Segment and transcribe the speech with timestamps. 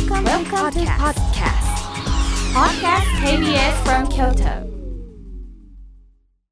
[0.00, 1.60] Welcome, Welcome to podcast.
[2.54, 3.04] Podcast.
[3.22, 4.66] KBS from Kyoto.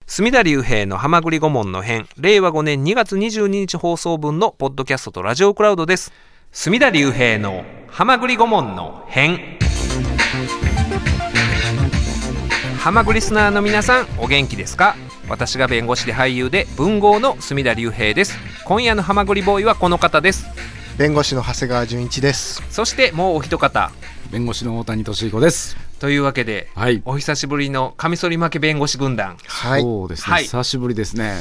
[0.06, 6.12] 隅田隆平の浜栗顧問の編令和5年2月22日放送分のポッドキャストとラジオクラウドです。
[6.52, 9.58] 隅田隆平の浜栗顧問の編。
[12.78, 14.94] 浜栗リスナーの皆さんお元気ですか？
[15.26, 18.36] 私が弁護士で俳優で文豪の隅田隆平です。
[18.66, 20.44] 今夜の浜栗ボーイはこの方です
[20.98, 22.60] 弁護士の長谷川純一です。
[22.70, 23.92] そしてもうお一方
[24.32, 25.76] 弁護士の大谷俊彦です。
[26.00, 27.02] というわけで、はい。
[27.04, 29.82] お久しぶりのカミソリ負け弁護士軍団はい。
[29.82, 31.36] そうですね、はい久しぶりですね。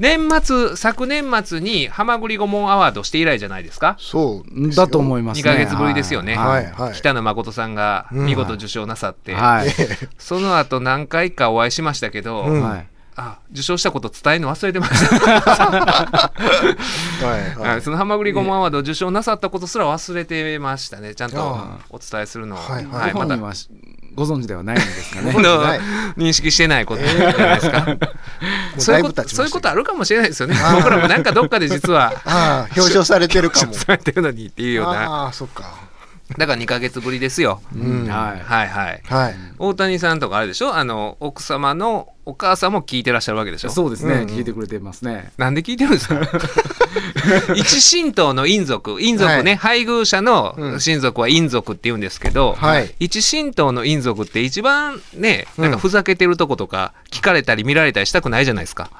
[0.00, 3.94] 年末昨年末に浜栗顧問アワードして以来じゃないですか？
[4.00, 5.50] そうだと思います2ね。
[5.52, 6.94] ヶ月ぶりですよね、はいはい。
[6.94, 9.68] 北野誠さんがうん見事受賞なさって、はい。
[10.18, 12.88] その後何回かお会いしましたけど、うんはい。
[13.20, 16.30] あ受賞したこと伝えるの忘れてました、 は
[17.22, 17.82] いははいい。
[17.82, 21.16] その浜栗顧問アワードを受賞なさったことすら忘れてましたね。
[21.16, 23.12] ちゃんとあお伝えするのを、はいはい。
[23.12, 25.32] ごまたご存知ではないんですかね。
[26.16, 27.02] 認識してないこと。
[27.02, 27.86] じゃないですか、
[28.78, 30.56] そういうことそういうことあるかもしれないですよね。
[30.76, 33.74] 僕らもなんかどっかで実はああ、表彰されてるかも。
[33.78, 35.24] されてるのにっていうような。
[35.24, 35.64] ああ、そっか。
[36.36, 38.06] だから2ヶ月ぶりですよ、うん。
[38.08, 38.40] ははい。
[38.40, 39.34] はいはいい。
[39.58, 40.74] 大谷さんとかあれでしょ？
[40.74, 43.70] あの奥様のお母さんも聞いてらっしゃるわけでしょ？
[43.70, 45.32] そうですね、うんうん聞いてくれてますね。
[45.38, 46.20] なんで聞いてるんですか？
[47.56, 52.94] 一神道の陰族陰族ね、配偶者のうん親族は陰族って言うんですけど、はい。
[53.00, 58.90] 一神道の陰族って一番ねうんなんかふざけてるとことか聞かれたり見られたりしたくないじゃないですか。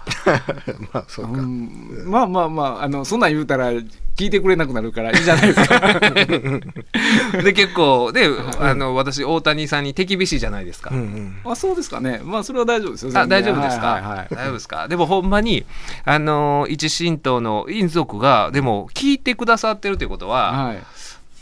[0.93, 1.41] まあ、そううか。
[1.43, 1.71] ん、
[2.07, 3.71] まあまあまあ、あの、そんなん言うたら、
[4.19, 5.81] 聞いてくれなくなるからいいじゃないですか。
[7.43, 10.91] で結構であの私大谷さんに手厳しいじゃないですか。
[10.93, 10.99] うん
[11.45, 11.53] うん。
[11.53, 12.21] あ、そうですかね。
[12.25, 13.13] まあ、それは大丈夫ですよ。
[13.15, 14.89] あ大丈夫ですか、はいはいはい大丈夫ですか？
[14.89, 15.65] でもほんまに
[16.05, 20.79] あの一神道の陰族がでも聞いてくださってるということは、はい。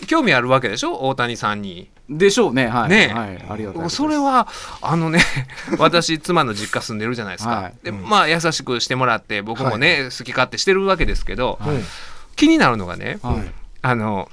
[0.06, 1.08] 興味あるわけでしょ？
[1.08, 1.88] 大谷さんに。
[2.10, 2.68] でしょうね。
[2.68, 2.90] はい。
[2.90, 3.44] ねはい。
[3.48, 3.96] ありがとです。
[3.96, 4.46] それは
[4.82, 5.20] あのね
[5.78, 11.76] 私妻の実家住んでるじゃないですか、はいでまあ優しくしてもらって僕もね、好き勝手してるわけですけど、はい
[12.36, 13.52] 気になるのがね、はい。
[13.82, 14.28] あの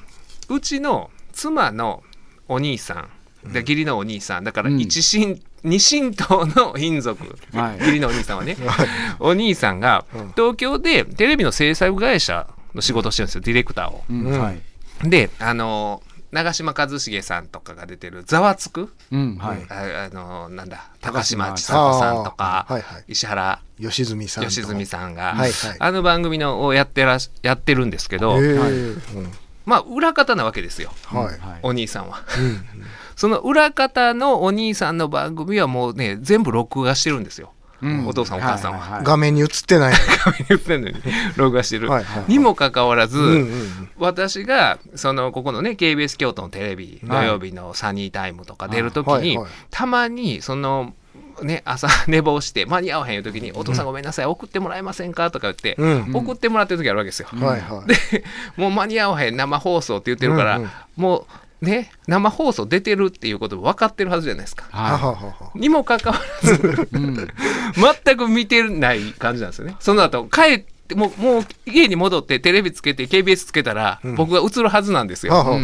[0.49, 2.03] うちの妻の
[2.47, 3.07] お兄さ
[3.47, 8.57] んで義理のお兄さんだからうん一神、二神道の親族 はい義理のお兄さんはね
[9.19, 14.03] お兄さんがうん東京でテレビの制作会社の仕事をしてるんですよディレクターを。
[14.09, 14.25] うん。
[14.25, 14.61] うんはい。
[15.09, 16.01] であの
[16.33, 19.37] 長嶋一茂さんとかが出てる「ざわつく」うん。
[19.37, 19.65] はい。
[19.69, 24.45] ああのなんだ高島嶋ちさ子さんとか、はいはい石原吉住さんと。
[24.45, 25.75] 良純さんが、はいはい。
[25.77, 29.31] あの番組のをやってらしやってるんですけど、はいうん
[29.65, 31.25] まあ裏方なわけですよはい。
[31.25, 31.37] はい。
[31.61, 32.23] お兄さんは。
[32.37, 32.65] うん
[33.15, 37.53] その裏方のお兄さんの番組はもうね全部録画してるんですよ。
[37.83, 39.93] うんお父さんお母さんはいいい画面に映ってない。
[40.49, 40.95] 言ってんのに
[41.35, 41.89] 録画してる。
[41.89, 50.93] はいはいはいにもかかわらず、うんうん私がそのここのね KBS 京都のテレビ土はい曜日のサニータイムとか出る時に、はいはいたまにその
[51.41, 56.05] ね朝 寝坊して間に合わへんいう時に「お父さんごめんなさい送ってもらえませんか?」とか言って、うん。
[56.07, 56.15] うん。
[56.15, 57.27] 送ってもらってる時あるわけですよ。
[57.31, 57.87] はいはい。
[57.87, 58.23] で
[58.57, 61.25] もう間に合わへん生放送って言ってるから、うんうんもう
[61.63, 64.67] ね生放送出てるっていうこと分かってるはずじゃないですか。
[64.71, 65.51] ははははは。
[65.55, 66.69] にもかかわらずい。
[66.93, 67.15] うん。
[68.05, 69.75] 全く見てない感じなんですよね。
[69.79, 75.43] その後帰ってもうもう家に戻ってテレビつけて KBS つけたら、うん僕が映るはずなんですよ。
[75.47, 75.55] う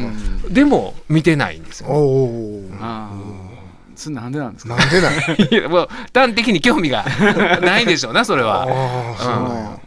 [0.50, 1.94] んでも見てないんですおよ。
[1.94, 3.49] お。
[4.00, 4.76] それなんでなんですか？
[4.76, 5.48] なんでない。
[5.52, 7.06] いやもう端的に興味が
[7.62, 8.64] ないんでしょうなそれは。
[8.64, 8.66] あ
[9.20, 9.80] あ、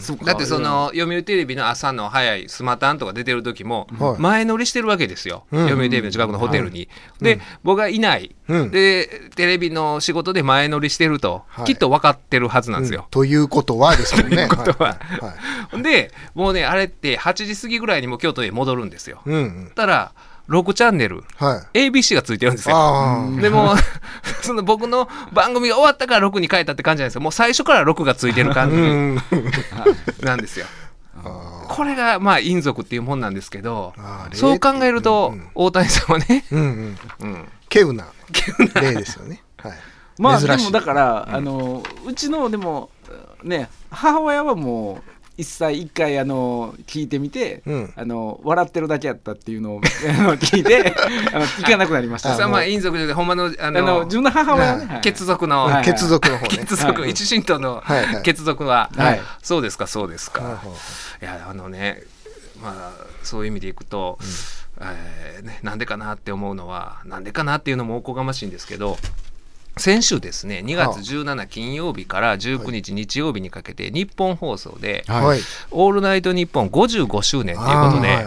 [0.00, 4.20] そうだってその読売テレビの朝の早いスマタンとか出てる時もはい。
[4.20, 5.68] 前乗りしてるわけですよ、うん。
[5.68, 6.88] 読売テレビの近くのホテルに。
[7.20, 8.70] で、僕がいない、うん。
[8.70, 11.64] でテレビの仕事で前乗りしてると、はい。
[11.66, 13.06] きっと分かってるはずなんですよ。
[13.10, 14.36] ということはですよね。
[14.36, 14.96] ということは。
[15.82, 19.20] でもうねあれって8時過ぎぐらいにもう京都に戻るんですよ。
[19.24, 19.72] うんうん。
[19.74, 20.12] たら
[20.48, 21.88] 6チャンネルはい。
[21.88, 22.76] ABC がついてるんですよ。
[23.40, 23.74] でも
[24.42, 29.22] その僕の番組が終わったから6に変えたって感じなんですよもう最初から6がついてる感じうん。
[30.22, 30.66] なんですよ。
[31.24, 33.94] あこれがまあ陰族っていうもんなんですけど
[34.32, 36.98] そう考えると大谷さんはね、ーうんうん。
[37.20, 37.32] うん、
[37.72, 38.06] 稀有な
[38.74, 39.42] 例ですよね。
[39.58, 39.72] はい。
[40.18, 42.90] まあでもだから、あのうちのでも
[43.42, 47.92] ね母親はもう一歳一回あの聞いてみて、うん。
[47.96, 50.94] あの笑ってるだけやったっていうのを 聞いて
[51.32, 52.30] あの聞かなくなりました。
[52.30, 55.00] あそれはまあ陰族でほんまのああのの自分の母親はね、はい。
[55.00, 55.84] 血族の、はい。
[55.84, 56.64] 血族の方ね。
[56.64, 57.10] 血族、はい。
[57.10, 58.22] 一神道のはいはい。
[58.22, 59.20] 血族は、はい。
[59.42, 60.66] そうですかそうですか、はいはい
[61.22, 61.24] い。
[61.24, 62.02] やあのね
[62.62, 64.18] まあそういう意味でいくと、
[64.80, 68.98] えーね、なんでかなって思うのはなんでかなっていうのもおこがましいんですけど
[69.76, 75.24] 先週ですね2月17金曜日から19日日曜日にかけて日本放送ではい。
[75.24, 75.40] はい。
[75.72, 78.26] 「オールナイトニッポン」55周年ということで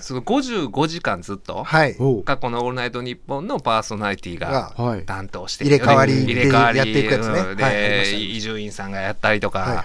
[0.00, 1.96] その55時間ずっとはい。
[1.98, 2.24] おう。
[2.24, 4.72] 過去の「オールナイトニッポン」のパーソナリティが
[5.06, 7.40] 担当して入れ替わり入れ替わりでやっていくやつね。
[7.40, 7.56] うん。
[7.56, 9.84] で、伊集院さんがやったりとか、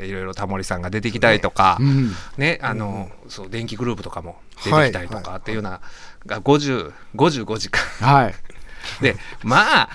[0.00, 2.12] いろいろタモリさんが出てきたりとか、うん。
[2.36, 5.80] ねあの、そう電気グループとかも出てきたりとかっていうような、
[6.26, 7.82] が50 55時間。
[8.00, 8.34] はい
[9.00, 9.88] でまあ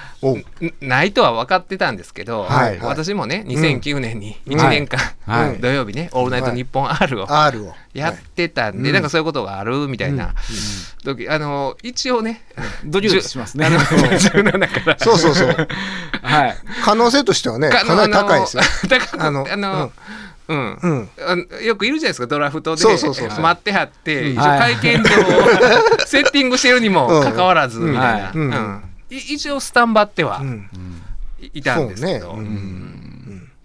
[0.81, 2.69] ないとは分かってたんですけど、はい。
[2.69, 2.79] はい。
[2.81, 4.59] 私もね2009年にうん。
[4.59, 5.49] 1年間、はい。
[5.49, 5.57] はい。
[5.59, 7.27] 土曜日ね「オールナイトニッポン R」を。
[7.93, 8.93] やってたんで、うん。
[8.93, 10.33] なんかそういうことがあるみたいな
[11.03, 12.43] 時、あの一応ね
[12.83, 13.67] ドキドキしますね。
[13.67, 14.97] あの17から。
[14.99, 15.67] そうそうそう。
[16.23, 16.57] はい。
[16.83, 18.63] 可能性としてはね、かなり高いですよ。
[18.83, 19.91] あの高くあのあの、うん
[20.47, 21.09] うん。
[21.25, 22.83] あのよくいるじゃないですかドラフトで。
[22.83, 28.41] 待ってはって、会見場を セッティングしてるにもかかわらずうんみたいな、うん。
[28.41, 28.83] うん。
[29.09, 30.69] い一応スタンバってはうん。
[31.41, 32.33] いいたんですけど、ね。
[32.33, 32.39] うん。
[32.39, 33.12] うん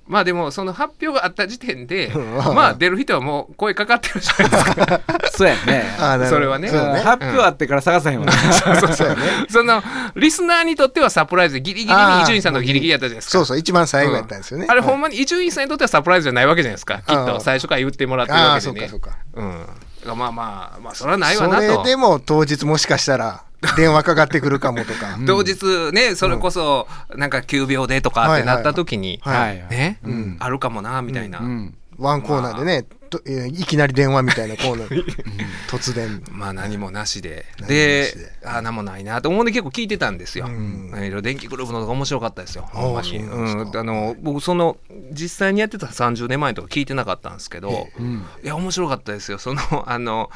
[0.09, 2.55] まあでもその発表があった時点で、 うん。
[2.55, 5.01] まあ出る人はもう声かかってるじゃないですか。
[5.31, 5.85] そうやね。
[6.29, 6.69] それはね。
[6.69, 8.33] 発表あってから探さへんわね。
[8.33, 9.23] そうやね。
[9.49, 9.83] その
[10.17, 13.33] リスナーにとってはサプライズでギリギリに伊集院さんのギリギリやったじゃないですか。
[13.33, 14.67] そうそう、一番最後やったんですよね。
[14.69, 16.99] あれほんままに伊集院さんにとってはサプライズじゃないわけじゃないですか。
[17.07, 17.41] きっと。
[17.41, 18.89] 最初から言ってもらってるわけでね。
[18.89, 19.19] そうかそうか。
[19.35, 19.67] うん
[20.15, 21.83] まあまあまあそれはないわそなと。
[21.85, 23.43] れでも当日もしかしたら
[23.77, 25.19] 電話かかってくるかもとか。
[25.27, 31.41] 当日ねそれこそなんか9秒でとかってなった時にはいはいねうんあるかもなみたいな。
[31.41, 35.05] うんワンコーナーでね、とえーいきなり電話みたいなコーナー、
[35.69, 36.23] 突然。
[36.31, 37.45] まあ何もなしで。
[37.59, 38.33] 何もなでしで。
[38.45, 40.47] あ何もないなと思うんで結構聞いてたんですよ。
[40.47, 41.23] うん。
[41.23, 42.69] 電気グループのとか面白かったですよ。
[42.73, 44.77] うんあの僕その
[45.13, 47.89] 実際にやってた30年前とか聞いてなかったんですけど。
[47.99, 48.25] うん。
[48.45, 49.39] いや面白かったですよ。
[49.39, 50.31] そのあの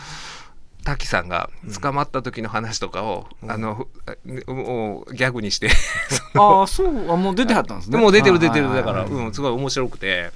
[0.84, 1.50] 滝さんが
[1.80, 3.86] 捕まった時の話とかを、あの
[4.44, 5.70] ふもうギャグにして
[6.34, 7.98] ああそうあもう出てはったんですね。
[7.98, 8.74] もう出てる出てる。
[8.74, 10.30] だから、うん、すごい面白くて、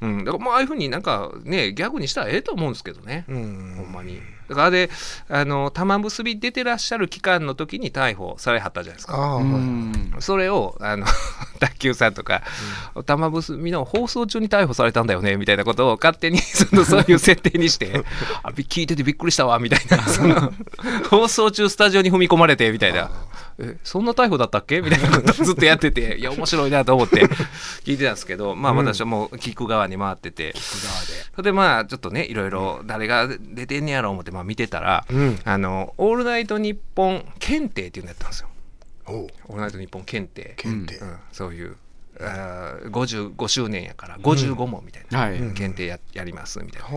[0.00, 3.74] うん、だからもうああいうふうになんかねギャグにしたらええと思うんですけどね、うん。
[3.76, 4.90] ほんまにだからあれ
[5.28, 9.40] あの玉結び出てらっしゃる期間の時に逮捕されはったじゃないですか。
[10.20, 11.06] それをあの
[11.58, 12.42] 卓球さんとか、
[13.06, 18.02] 玉結びの放送中に逮捕されたんだよねみたいなことを勝手に そのそういう設定にして
[18.42, 20.52] あび聞いててびっくりしたわみたいなその
[21.10, 23.10] 放送中スタジオに踏み込まれてみたいな。
[23.58, 24.82] えそんな逮捕だったっけ？
[24.82, 27.24] みたいなことをずっとやってていや面白いなと思って
[27.84, 30.52] 聞いてたんですけどまあ私はもう聞く側に回ってて、
[31.34, 35.38] それでまあちょっとねいろいろ誰が出てんねやろう思ってまあ見てたら、うん。
[35.44, 38.48] あの「オールナイトニッポン検定」っていうのやったんですよ。
[39.06, 40.54] オールナイトニッポン検定。
[40.56, 40.98] 検定。
[41.02, 41.76] うん、そういう
[42.20, 45.38] あー55周年やから55問みたいな、はい。
[45.54, 46.88] 検定ややりますみたいな、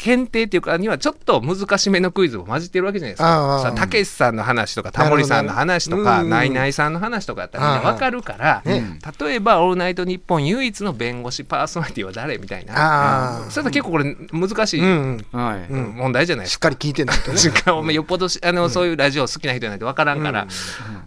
[0.00, 17.36] 検定っていうかにはちょっと難しめのクイズも混じってるわけじゃないですかたけしさんの話とかタモリさんの話とかナイナイさんの話とかやったらみんなわかるから、ね例えば「オールナイトニッポン」唯一の弁護士パーソナリティは誰みたいなああ、それと結構これ難しい、問題じゃないですかしっかり聞いてないとね。
[17.36, 20.46] しかもよっぽどあの、そういうラジオ好きな人じゃないと分からんから、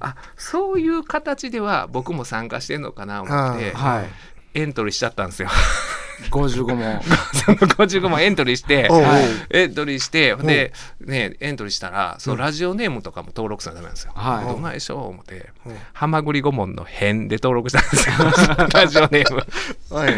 [0.01, 5.49] あそういう形では僕も参加してんのかなと思ってはいエントリーしちゃったんですよ。
[6.29, 7.01] 55問
[7.33, 8.89] その55もエントリーして
[9.49, 14.13] エントリーしてで、ね、エントリーしたらそのラジオネームとかも登録せなダメなんですよ。
[14.15, 14.45] はい。
[14.45, 18.15] どないでしょう思ってうん「はまぐり顧問の編」で登録したんですよ。
[18.73, 19.45] ラジオネーム。
[19.89, 20.09] は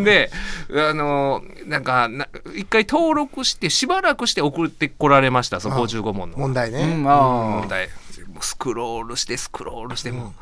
[0.00, 0.04] い。
[0.04, 0.30] で
[0.70, 6.38] あのなんかな一回登録してしばらくして送ってこられましたその55問の。
[6.38, 6.80] 問題ね。
[6.80, 7.88] うんあ問題。
[8.32, 10.34] もうスクロールしてスクロールしても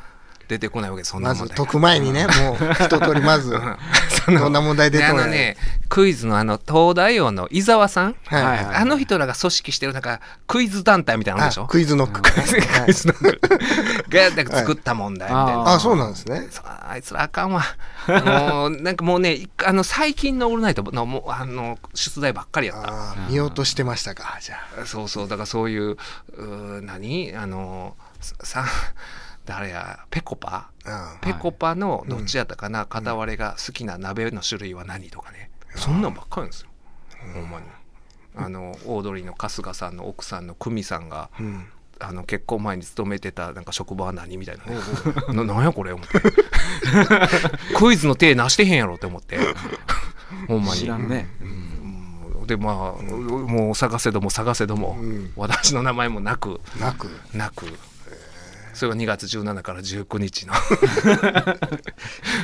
[0.53, 3.59] 出てこないわけですそんなまず問題解く前にね、もう一通りまず、
[4.27, 5.25] どんな問題出でてこない。
[5.25, 5.57] あのね
[5.89, 8.43] クイズのあの東大王の伊沢さん、はい。
[8.43, 11.65] はいあの人らが組織してるなんかクイズ団体みたいなのでしょ？
[11.65, 12.23] あクイズノック。
[12.23, 12.85] はい。
[12.85, 16.49] クイズのがなんか作った問題みたいな、ああ、そうなんですね。
[16.51, 17.63] そうあいつらあかんわ。
[18.09, 22.89] もうなんかもうねいあの最近の「オールナイトの」もうあの出題ばっかりやった。
[22.89, 24.87] あー見落としてましたか、じゃあ。
[24.87, 27.35] そうそうだからそういううー何？
[27.37, 28.65] あのさ
[29.45, 30.71] 誰やペコパ？
[30.85, 36.69] あペコパのどっちやったかな、片割れが好きな鍋の種類は何とかね、そんなんばっかりなんですよ、
[37.35, 37.67] ほんまに。
[38.35, 41.67] あのオードリーの春日さんの奥さんの久美さんが、うん。
[42.01, 44.75] あの結婚前に勤めてたなんか職場は何みたいなね。
[45.33, 46.21] ななんやこれ思って。
[47.77, 49.39] クイズの手なしてへんやろって思って。
[50.49, 50.81] ほんまに。
[50.81, 51.29] 知らんね。
[51.41, 52.47] うん。
[52.47, 55.33] でまあ、もう探せども探せども、うん。
[55.37, 56.61] 私の名前もなく。
[56.81, 57.09] なく。
[57.33, 57.67] なく
[58.73, 60.55] それが2月17から19日の。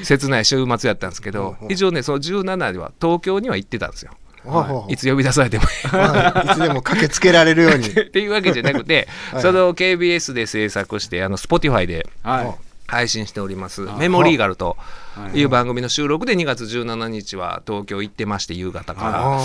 [0.03, 4.13] 切ない週末やったんですけど一応ねその17では東京には行ってたんですよ。
[4.45, 4.93] はい。
[4.95, 5.65] いつ呼び出されても。
[5.65, 6.49] はい。
[6.53, 7.89] いつでも駆けつけられるように。
[7.91, 9.43] っていうわけじゃなくて、 はい。
[9.43, 14.77] その KBS で制作して、あの Spotify ではい配信しております、あメモリーガルと
[15.15, 15.41] はい。
[15.41, 19.39] いう番組の収録で2月17日は東京行ってまして、夕方から。
[19.39, 19.41] あ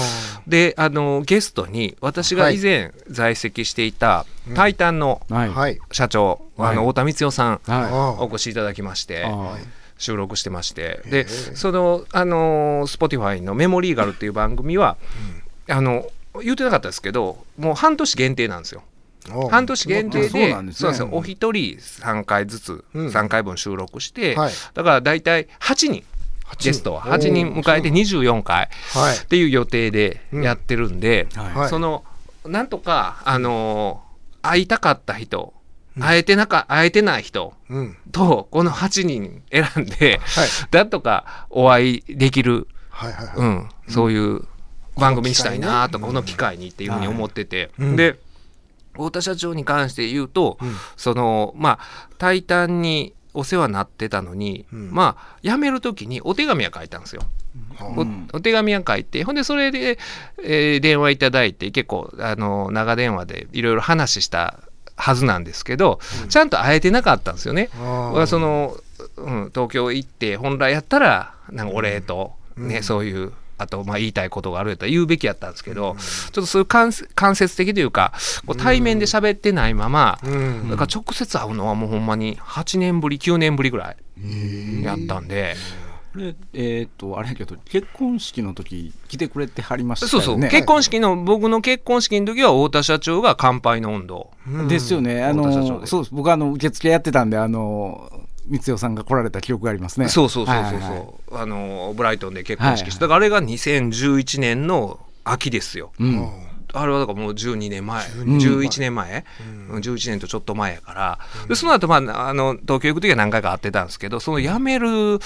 [0.47, 5.21] で、あの、ゲストに私が以前在籍していたタイタンの。
[5.91, 6.71] 社長、はい。
[6.71, 9.25] あの、太田光代さん、はお越しいただきまして
[9.97, 11.01] 収録してまして。
[11.05, 14.97] でそのあの Spotify の「メモリーガル」っていう番組は、
[15.69, 16.05] あの
[16.41, 18.83] 言ってなかったですけどもう半年限定なんですよ。
[18.83, 18.92] お
[19.49, 20.79] 半年限定でそうなんですね。
[20.79, 20.99] そうです。
[21.01, 23.07] よお一人3回ずつ、うん。
[23.07, 24.53] 3回分収録して、はい。
[24.73, 26.03] だから大体8人
[26.45, 29.17] 八ゲストは8人迎えて24回はい。
[29.17, 31.53] っていう予定でやってるんで、いはい。
[31.53, 31.69] はい。
[31.69, 32.03] その
[32.45, 34.03] なんとかあの
[34.41, 35.53] 会いたかった人
[35.99, 37.97] 会えてなか会えてない人うん。
[38.11, 40.49] とこの8人選んで、はい。
[40.71, 43.35] なんとかお会いできる、はいはいはい。
[43.37, 44.41] うん、そういう
[44.97, 47.95] 番組にしたいなとか、このこの機会にっていうふうに思ってて、うん。
[47.95, 48.19] で
[48.93, 50.75] 太田社長に関して言うと、うん。
[50.97, 51.79] そのまあ
[52.17, 54.91] 「タイタン」にお世話になってたのに、うん。
[54.91, 57.23] まあ辞める時にお手紙は書いたんですよ。
[57.79, 58.05] お
[58.37, 59.99] お手紙は書いてほんでそれで、
[60.43, 64.59] えー電話いただいて結構あの長電話でいろいろ話した
[64.95, 67.69] はずなんですけど、ちゃんと会えてなかったんですよね。
[67.73, 68.77] その、
[69.17, 78.13] うん、東京行って本来やったらなんかお礼と、ねそういうあとまあ言いたいことがあるやったら言うべきやったんですけど、ちょっとそういう間接間接的というか
[78.45, 80.69] こう対面で喋ってないまま、うん。
[80.69, 85.55] だから直接会うのはもうほんまに8年ぶり9年ぶりぐらいやったんで、
[86.13, 94.31] これえっとあれやけど結婚式の時来てくれてはりましたそうそう、よね結婚式の僕の結婚式の時は太田社長が乾杯の温度。
[94.47, 96.13] うんですよね、あのそうです。
[96.13, 98.11] 僕あの受付やってたんであの
[98.45, 100.09] 光代さんが来られた記憶がありますね。
[100.09, 100.99] そうそうそうそうそう、はいはいは
[101.39, 101.41] い。
[101.43, 105.91] あのブライトンで結婚式して、だからあれが2011年の秋ですよ。
[105.99, 106.29] うん。
[106.75, 109.25] あれはだからもう12年前、12 11年前、
[109.69, 109.77] うん。
[109.77, 115.19] 11年とちょっと前やから、でその後、まあ、あの東京行く時は何回か会ってたんですけど、その辞める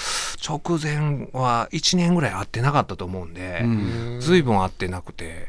[0.46, 4.20] 直前は1年ぐらい会ってなかったと思うんで、うん。
[4.20, 5.48] ずいぶん会ってなくて、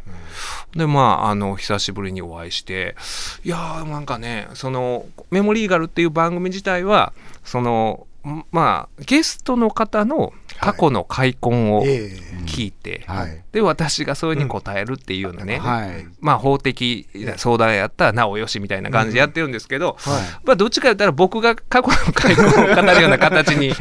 [0.74, 2.96] で、まあ、あの、久しぶりにお会いして、
[3.44, 7.12] いやー、なんかね、その、メモリーガルっていう番組自体は、
[7.50, 12.12] その、んまあ、ゲストの方の過去の開墾をえ
[12.46, 13.44] 聞いて、はい。
[13.52, 16.06] で、私がそれに答えるっていうようなね、はい。
[16.20, 20.22] まあ、法的相談やったらなおよしみたいな感じでやってるんですけど、えはい。
[20.44, 23.74] まあ、どっちか言ったら僕が過去の開墾を語るような形に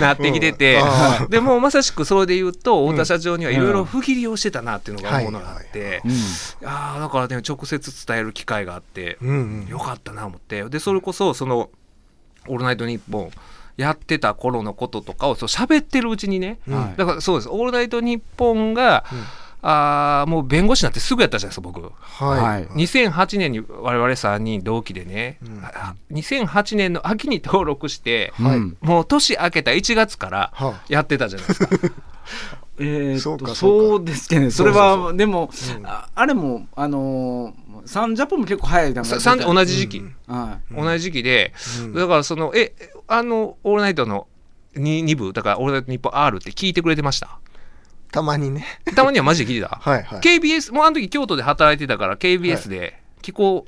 [0.00, 0.82] なってきてて、うん。
[0.82, 6.12] あでもうまさしくそれで言うと太田社長にはいろいろ不義理をしてたなっていうのが思うのがあって、うん。
[6.66, 9.68] ああだからね直接伝える機会があって、うんうん。
[9.68, 11.70] よかったな思ってでそれこそその
[12.48, 13.30] 「オールナイトニッポン」
[13.76, 16.98] やってた頃のこととかをそう喋ってるうちにね、はい。
[16.98, 19.04] だからそうです「オールナイトニッポンが」
[19.64, 21.92] あーもう弁護士になってすぐやったじゃないですか僕。
[22.00, 22.64] ははい。
[22.64, 22.66] い。
[22.66, 25.62] 2008年に我々3人同期でね、うん。
[25.64, 28.56] あ2008年の秋に登録して、はい。
[28.56, 31.68] うんもう年明けた1月からはやってたじゃないですか。
[32.78, 33.86] えーっそうかとそうか。
[33.88, 34.50] そうですけどね。
[34.50, 35.04] それそうそう。
[35.06, 35.86] はでもうん。
[35.86, 40.14] ああれもあのーサンジャポンも結構早い段階さで同じ時期、うん。
[40.28, 41.94] は同じ時期で、うん。
[41.94, 42.72] だからそのえ
[43.08, 44.28] あの「オールナイト」の
[44.76, 47.38] 2, 部だから「オールナイトニッポン R」って聞いてくれてました？
[48.12, 48.64] たまにね。
[48.94, 50.20] たまにはマジで聞いてた、は いはい。
[50.20, 53.66] KBS もうあの時京都で働いてたから KBS で聞こ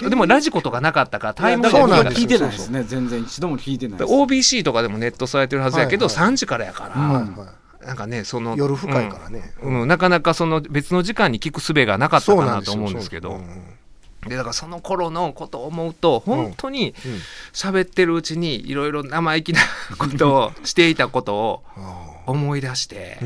[0.00, 2.50] う、でもラジコとかなかったからいタイムそうなん聞いてない。
[2.50, 2.82] ですね。
[2.84, 3.20] 全然。
[3.22, 4.12] 一度も聞いてないです。
[4.12, 6.28] OBC とかでもネットされてるはずやけど、はいはい。
[6.32, 7.12] 3時からやから、うん。
[7.12, 7.52] はいは
[7.84, 9.52] なんかねそのい夜深いからね。
[9.62, 9.80] うん。
[9.82, 9.88] うん。
[9.88, 13.40] なかなかその別の時間に聞く術がなかったかなと思うんですけど。
[14.26, 16.94] でだからその頃のことを思うと本当に
[17.52, 19.60] 喋ってるうちにいろいろ生意気な
[19.98, 23.18] ことをしていたことをあ思い出して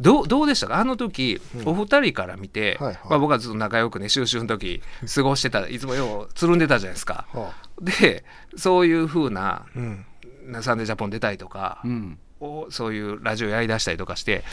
[0.00, 0.80] どうどうでしたか？
[0.80, 1.68] あの時、うん。
[1.68, 4.82] お二人から見て、まあ、僕はずっと仲良くね収集の時
[5.14, 7.28] 過ごしてたいつもようつるんでたじゃないですか。
[7.32, 8.24] はで
[8.56, 10.04] そういうふうなあうん
[10.60, 14.44] 「サンデージャポン」出たりとか、うんをそういうラジオやりだしたりとかして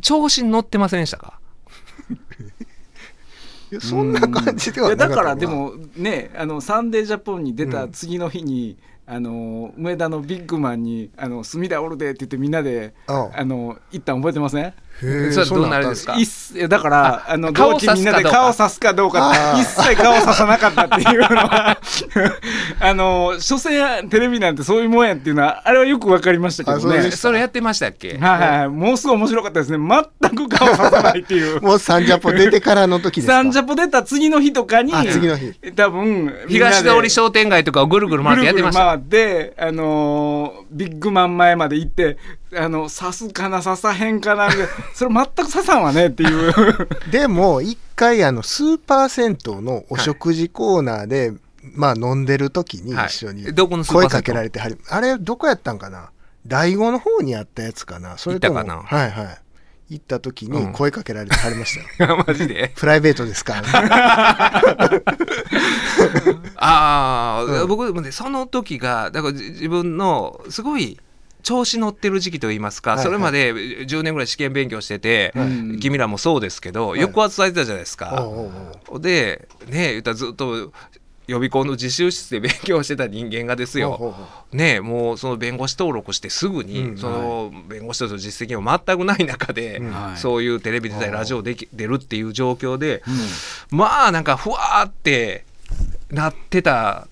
[0.00, 1.38] 調子に乗ってませんでしたか？
[3.70, 13.30] いやそんな感じではいなかったやだからでもねあのサンデージャポンに出た次の日に、あの梅田のビッグマンに「あの隅田おるで」って言ってみんなであ。
[13.34, 14.74] あの行ったん覚えてません？
[15.02, 16.14] それはどんなあれんですか？
[16.16, 21.78] いっすいやだからあの顔同期みんなで顔さすかどうか一切顔ささなかったっていうのは
[22.80, 26.84] あの所詮テレビなんてそういうもんやっていうのはあれはよくわかりましたけどね。
[26.84, 28.16] あそうですそれやってましたっけ？
[28.18, 28.68] はいはいはい。
[28.68, 29.78] もうすごい面白かったですね。
[30.20, 31.60] 全く顔ささないっていう。
[31.62, 33.32] もうサンジャポ出てからの時ですか？
[33.34, 35.52] サンジャポ出た次の日とかにあ次の日。
[35.74, 38.96] 多分東通り商店街とかをぐるぐる回ってやってました。
[38.98, 42.16] ぐるぐる回って、あのービッグマン前まで行って
[42.54, 44.50] あの刺すかな刺さへんかな
[44.94, 46.52] それ全く刺さんわねっていう。
[47.10, 51.32] でも一回あのスーパー銭湯のお食事コーナーで、
[51.74, 53.06] まあ飲んでる時にはい。
[53.06, 53.44] 一緒に
[53.86, 56.10] 声かけられてはりあれどこやったんかな？
[56.46, 58.18] 第五の方にあったやつかな？
[58.18, 59.38] それとも行ったかはいはい。
[59.90, 60.72] 行った時にうん。
[60.72, 62.72] 声かけられてはりましたよ、 マジで？
[62.76, 63.62] プライベートですか？
[66.56, 70.98] ああ、うん僕でもねその時がだからじ自分のすごい
[71.42, 75.80] 調子乗ってる時期といいますか、それまで10年ぐらい試験勉強してて、うん。
[75.80, 77.00] 君らもそうですけど、い。
[77.00, 78.26] 抑圧されてたじゃないですか。
[78.98, 80.72] でね言ったらずっと
[81.28, 84.14] 予備校の自習室で勉強してた人間がですよ、
[84.52, 86.98] ねもうその弁護士登録してすぐに、うん。
[86.98, 89.80] その弁護士としての実績も全くない中で、
[90.16, 92.22] そういうテレビ出たりラジオでき出るってい。
[92.22, 93.02] う状況で、
[93.70, 95.44] うんまあなんかふわーって
[96.10, 97.08] なってた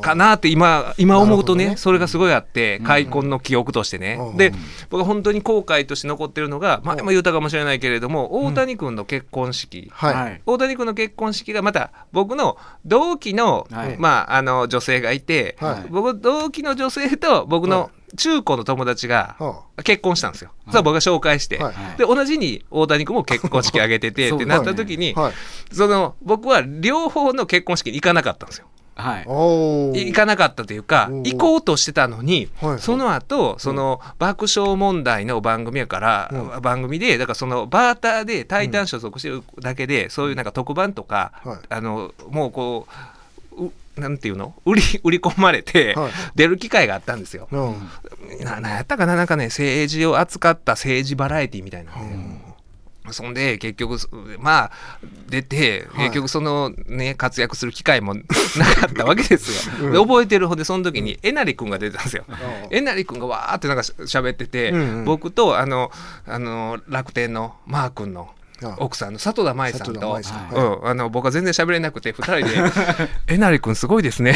[0.00, 1.76] かなって今今思うとねね。
[1.76, 2.84] それがすごいあってうん。
[2.84, 4.52] 開墾の記憶としてね、うんで
[4.90, 10.42] 僕は本当に後悔として残ってるのが前も言ったかもしれないけれども、大谷君の結婚式、はい、はい。
[10.44, 13.96] 大谷君の結婚式がまた僕の同期の,、はい。
[13.98, 15.88] まあ、あの女性がいて、はい。
[15.90, 20.50] 僕同期の女性と僕はの中高の友達がは結婚したんですよ。
[20.66, 21.98] それは僕が紹介して、はい。
[21.98, 25.32] で同じに大谷君も結婚式挙げてて ってなった時に、はい。
[25.74, 28.66] その僕は両方の結婚式に行かなかったんですよ。
[28.94, 29.24] はい。
[29.24, 32.78] 行かなかったというか行こうとしてたのに、はいはい。
[32.80, 41.58] その後その爆笑問題の番組やから、う番組でだからそのバーターで「タイタン」所属してるだけで、そういうなんか特番とか、はい。
[41.68, 42.86] あのもうこ
[43.56, 44.54] ううなんていうの？
[44.64, 46.12] 売り売り込まれて、はい。
[46.34, 47.48] 出る機会があったんですよ。
[47.50, 48.44] うん。
[48.44, 49.16] ななんやったかな？
[49.16, 51.92] なんかね政治を扱った政治バラエティみたいな、
[53.10, 53.98] そんで結局
[54.38, 54.70] まあ
[55.28, 56.06] 出てはい。
[56.06, 59.90] 結局そのね活躍する機会も なかったわけですよ。
[59.90, 62.24] で覚えてるほんでその時にえなり君が出てたんですよ。
[62.70, 65.04] えなり君がわーってなんかし喋ってて、うんうん。
[65.04, 65.90] 僕とあの
[66.26, 68.41] あの楽天のマー君のあ
[68.78, 70.00] 奥さんの里田舞さんと。
[70.00, 70.22] うはい。
[70.22, 72.72] ん、あの僕は全然喋れなくて2人で
[73.28, 74.34] 「えなり君すごいですね」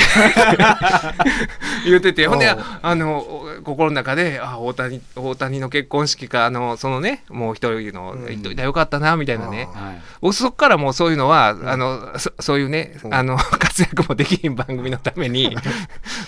[1.85, 2.27] 言ってて。
[2.27, 3.25] ほんであの
[3.65, 8.27] 心の中であ大谷大谷の結婚式かあのそのねもう一人のうん。
[8.27, 9.69] 言っといたらよかったなみたいなね、
[10.21, 13.15] 僕そっからもうそういうのは、あのそそういうね、うん。
[13.15, 15.57] あの 活躍もできひん番組のために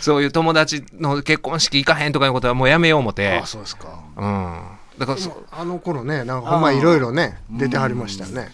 [0.01, 3.39] そういう友達の結婚式行かへんとかいうことはもうやめよう思って。
[3.43, 3.89] あ、そうですか。
[4.17, 4.63] うん、
[4.99, 8.51] だからそあの頃ねなんかほんまいろいろね出てはりましたよね。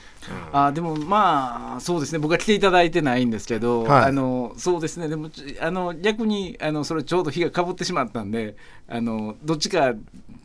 [0.52, 2.18] あでもまあそうですね。
[2.18, 4.04] 僕は来ていただいてないんですけど、はい。
[4.04, 5.08] あのそうですね。
[5.08, 8.56] でもちあの逆にあのそれちょうど日がかぶってしまったんで
[8.88, 9.92] あのどっちか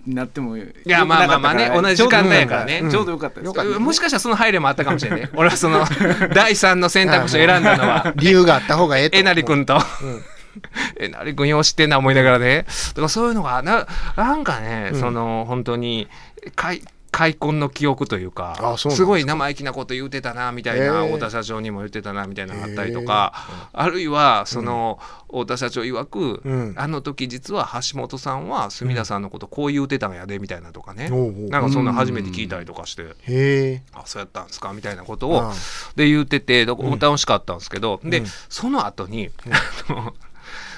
[0.06, 2.84] になってもいいやまあまあまあね同じ時間帯やからね。
[2.90, 3.40] ちょうどよかった。
[3.40, 5.86] です、よかったもしかしたらその配慮もあったかもしれない俺はその
[6.36, 8.14] 第三の選択肢を選んだのは。
[8.18, 9.18] 理由があった方がええと。
[9.18, 9.80] えなり君と。
[11.00, 12.66] うんえなり君よう知ってんな思いながらね。
[12.90, 15.00] だからそういうのがななんかね、うん。
[15.00, 16.08] その本当に
[16.56, 21.06] 開開墾の記憶というかすごい生意気なこと言うてたなみたいな、へー。
[21.08, 23.34] 太田社長にも言ってたなみたいなのがあったりとか、
[23.74, 26.74] あるいはその、太田社長曰く、うん。
[26.78, 31.50] あの時実は橋本さんは隅田さんのことこう言うてたんやでみたいなとかね、おうおう。
[31.50, 33.04] なんかそんな初めて聞いたりとかして。
[33.04, 35.54] へえあそうやったんですかみたいなことをあ
[35.96, 38.26] で言ってて楽しかったんですけど、で、うん。
[38.50, 39.32] その後に、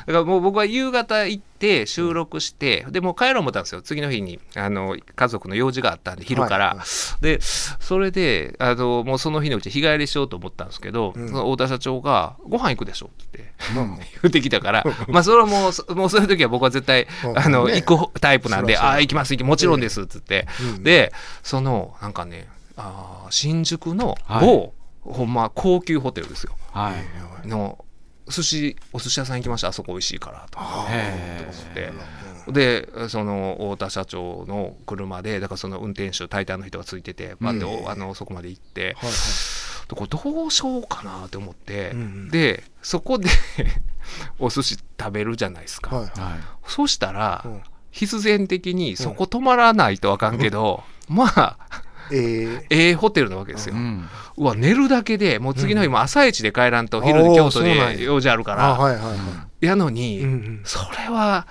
[0.05, 3.81] だからもう僕は夕方行って収録してでもう帰ろう思ったんですよ。
[3.81, 6.83] 次の日にあの家族の用事があったんで昼から、はいは
[7.21, 11.27] でそれであのもうその日のうち日帰りしようと思ったんですけど、うん。
[11.27, 17.81] その太田社長が「ご飯行くでしょ」って言ってうん 言ってきたからまあそれはもうそもうそういう時は僕は絶対うんあの、ね。
[17.81, 20.83] 行くタイプなんで「そらそうああ行きます行きますもちろんです」っつって、うん。
[20.83, 24.45] でそのなんかねあー新宿のはい。
[24.45, 26.55] 某、ほんま高級ホテルですよ。
[26.71, 26.93] は
[27.43, 27.47] い。
[27.47, 27.83] の
[28.31, 29.69] 寿司お寿司屋さん行きました。
[29.69, 31.91] あそこ美味しいからとかへって。
[32.51, 38.81] でその太田社長の車でだからその運転手タイタンの人がついててバッて、うんあのそこまで行って。
[38.81, 39.13] はいはい。
[39.89, 41.99] でこれどうしようかなって思って、うん。
[41.99, 43.29] うんでそこで
[44.39, 47.61] お寿司食べるじゃないですか、はいはそしたら、うん。
[47.91, 51.57] 必然的にそこ泊まらないとあかんけど、まあ
[52.12, 54.08] えええホテルなわけですよ、い、うん。
[54.38, 60.62] うわ寝るだけでもう次の日も朝一で帰らんと昼おーに京都で用事あるかあら、はいはいはやのに、いうん。
[60.63, 61.47] それは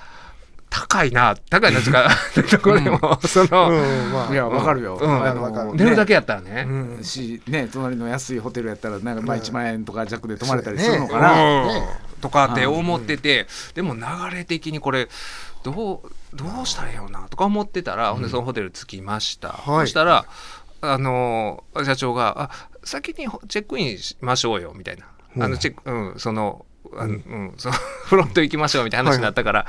[0.68, 2.08] 高いな高いなっていうか
[2.50, 4.32] ところでも、その、うんうんまあ。
[4.32, 5.24] いやわかるよ、うん。
[5.24, 5.74] あのわかる。
[5.74, 7.04] 寝るだけやったらね、うん。
[7.04, 9.42] しね隣の安いホテルやったらなんかまあうん。
[9.42, 11.64] 1万円とか弱で泊まれたりするのかな、
[12.20, 14.00] とかって思ってて、でも流
[14.32, 15.08] れ的にこれ
[15.64, 19.86] どうどうしたらいいよなとか思ってたら、ほんでそのホテル着きました、はい。
[19.86, 20.24] そしたら
[20.82, 22.50] あの社長があ
[22.84, 25.50] 「先にチェックインしましょうよ」みたいな、あうん。
[25.52, 26.64] のチェックうん、その
[26.96, 27.72] あのうん、そう
[28.06, 29.66] フロント行きましょうみたいな話になったから、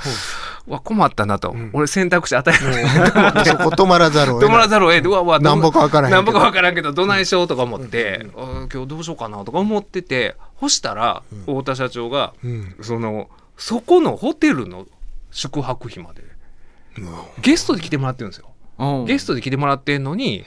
[0.67, 4.69] うわ困ったなと、俺選択肢与えないそこ止まらざるを止まら得ない。
[4.69, 12.75] ざるを得んでうわうわなんぼかわからへんなんぼかわからんけどどないしようとか思って、あ今日どうしようかなとか思っててそしたら太田社長が、うん。
[12.81, 14.87] そのそこのホテルの
[15.31, 16.23] 宿泊費まで
[17.41, 18.51] ゲストで来てもらってるんですよ。
[18.81, 19.05] うん。
[19.05, 20.43] ゲストで来てもらってんのに、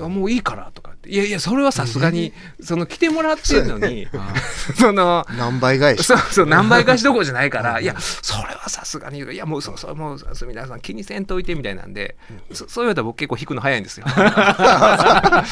[0.00, 1.08] あもういいからとかって。
[1.08, 4.06] いやいやそれはさすがにその来てもらってんのに
[4.78, 6.04] その何倍返し。
[6.04, 12.16] そうそう 何倍返しどころじゃないからいやそれはさすがにいやもうそうそうもうす皆さん気にせんといてみたいなんで、
[12.52, 14.06] そそう言うたら僕結構引くの早いんですよ。
[14.12, 15.44] あ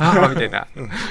[0.00, 0.66] あみたいな。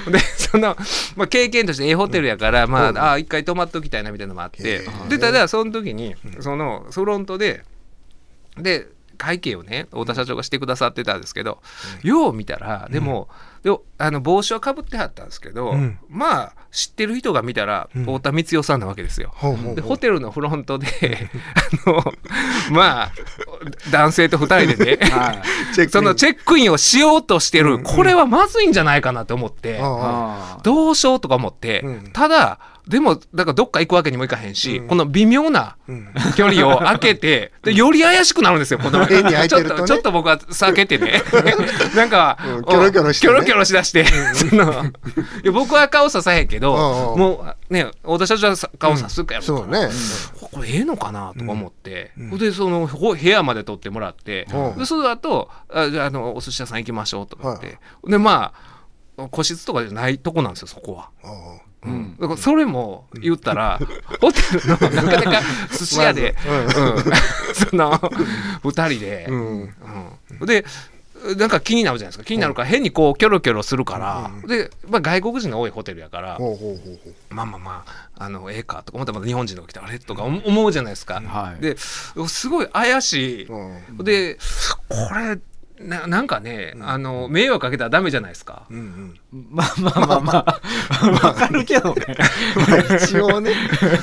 [0.08, 0.76] でその、
[1.16, 4.86] まあ、経験としてええホテルやから、まあ、ああ一回泊まっときたいなみたいなのもあって。
[5.10, 7.64] でただその時にそのフロントで
[8.58, 8.88] で
[9.18, 11.62] 会計をね太田社長がしてくださってたんですけど、
[12.04, 13.30] よう見たらでも、
[13.64, 15.98] であの帽子はかぶってはったんですけど、うん。
[16.08, 18.06] まあ知ってる人が見たらうん。
[18.06, 19.34] 太田光代さんなわけですよ。
[19.76, 20.88] でホテルのフロントで
[21.88, 22.14] あの
[22.72, 23.12] まあ
[23.92, 25.42] 男性と2人でね、 はい。
[25.74, 25.90] チェックイン。
[25.90, 29.80] そのチェックインをしようとしてる、これはまずいんじゃないかなと思って、
[30.64, 32.12] どうしようとか思って、うん。
[32.12, 34.88] ただでもだからどっか行くわけにもいかへんし、うん。
[34.88, 36.08] この微妙なうん。
[36.36, 39.70] 距離を空けて でより怪しくなるんですよこの変に空いてるとね。
[39.70, 41.22] ちょっとちょっと僕は避けてね。
[41.96, 43.34] なんか、うんキョロキョロしてね。
[43.34, 44.92] キョロキョロしだしてそのい
[45.44, 46.76] や僕は顔ささへんけど、
[47.18, 49.90] もうね太田社長はさ顔さすかやろそうね。
[50.40, 52.38] ここれええのかなとか思って、うん。
[52.38, 54.78] でそのほ部屋まで取ってもらって、うん。
[54.78, 58.54] でその後あじゃああのお寿司屋さん行きましょうとかって、でま
[59.18, 61.10] あ個室とかじゃないとこなんですよそこは。
[61.86, 63.80] うん、だからそれも言ったら、
[64.20, 66.36] ホテルのなかなか 寿司屋で、
[67.54, 67.94] その
[68.64, 69.74] 2人で、うん。
[70.40, 70.46] うん。
[70.46, 70.66] で
[71.38, 72.24] なんか気になるじゃないですか。
[72.24, 77.34] 気になるから変にこうキョロキョロするから、で、まあ、外国人の多いホテルやから、ほうほうほうほう。
[77.34, 77.86] まあまあま
[78.18, 81.22] ああのええかとか思ったらまた日本人のが来たらあれとか思思うじゃないですか。
[81.22, 81.62] はい。
[81.62, 82.14] です
[82.50, 83.44] ごい怪しい。
[83.46, 84.04] うん。
[84.04, 84.38] で
[84.90, 85.40] これ
[85.80, 88.66] ななんかね、あの迷惑かけたらダメじゃないですか。
[88.70, 88.78] うん
[89.32, 89.48] うん。
[89.52, 91.28] まあまあまあまあ。
[91.28, 92.06] わかるけどね。
[92.56, 93.52] まあ一応ね。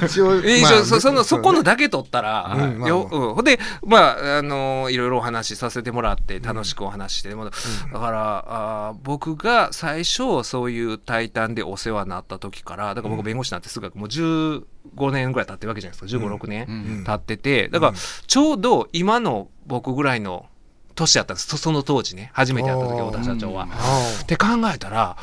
[0.04, 7.52] 一応 えまあそそのそこのねだけ取ったら、うんまあようん、ほんでまああのいろいろお話しさせてもらって楽しくお話ししてもらう。
[7.92, 14.62] だからあー僕が最初そういう「タイタン」でお世話になった時からだから僕弁護士になってすぐもう15
[15.10, 16.18] 年ぐらい経ってるわけじゃないですか。
[16.18, 17.04] 1 5 6年うん。
[17.04, 17.68] 経ってて。
[17.68, 17.92] だから
[18.26, 20.46] ちょうど今の僕ぐらいの
[20.94, 21.48] 年やったんです。
[21.48, 22.30] そその当時ね。
[22.32, 23.68] 初めて会った時太田社長は。
[23.70, 25.16] あって考えたら、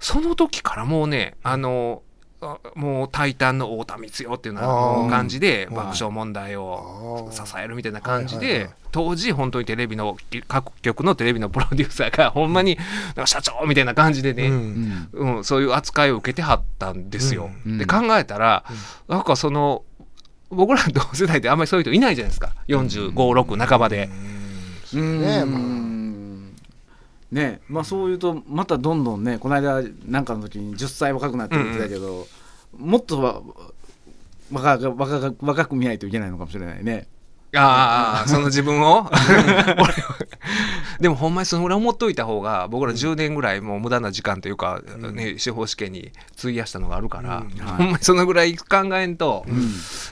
[0.00, 2.02] その時からもうねあの
[2.40, 12.78] あもう「タイタン」の太田光代っていうのは感じではい爆笑問題を支えるみたいな感じで当時本当にテレビの各局のテレビのプロデューサーがほんまに
[13.24, 15.08] 社長みたいな感じでうね、ん。
[15.12, 17.50] うんそういう扱いを受けてはったんですよ。
[17.66, 17.78] うん。
[17.78, 18.64] で考えたら、
[19.08, 19.82] なんかその
[20.50, 22.52] 僕ら同世代ってあんまりそういう人いないじゃないですか。
[22.68, 24.08] 456半ばで。
[25.00, 25.20] うん。
[25.20, 25.96] ねまあ。
[27.32, 32.26] ねまあそういうとまたどんどんねこの間なんかの時に10歳若くなってるって言ってたけど、
[32.78, 33.42] もっとは
[34.52, 37.08] 若く若く若く見ないといけないのかもしれないね。
[37.54, 39.10] ああ、その自分を？
[41.00, 44.82] でもほんまにそのぐらい思っといた方が僕ら10年ぐらいもう無駄な時間というか、
[45.12, 49.56] ね、司法試験に費やしたのがあるから、うんほんまにそのぐらい考えんと、うん。
[49.56, 49.62] い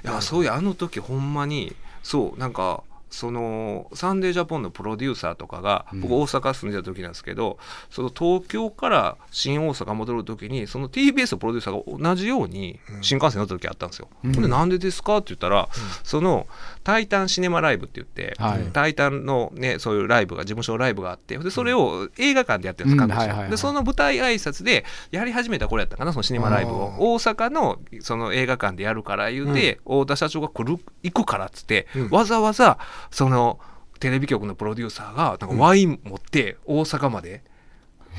[0.05, 2.83] やそういやあの時ほんまにそうなんか
[3.14, 7.59] そのサンデージャポンのプロデューサーとかが、僕大阪住んでた時なんですけど
[7.90, 14.09] その東京から新大阪戻る時にその TBS のプロデューサーが同じように新幹線乗った時あったんですよ。
[14.22, 15.68] ほんでなんでですかって言ったら、
[16.03, 16.46] その
[16.83, 18.64] 「タイタンシネマライブ」って言って、はい。
[18.72, 23.03] タイタンのねそういうライブが事務所ライブがあってでそれを映画館でやってるんです
[23.44, 23.50] うん。
[23.50, 26.94] でその舞台挨拶でやり始めたこれやったかなそのシネマライブを。
[26.98, 32.11] 大阪のその映画館でやるから言うて、太田社長が来る行くからっつって、うん。
[32.11, 32.79] わざわざ
[33.11, 33.59] その
[34.01, 37.43] テレビ局のプロデューサーがなんかワイン持って大阪まで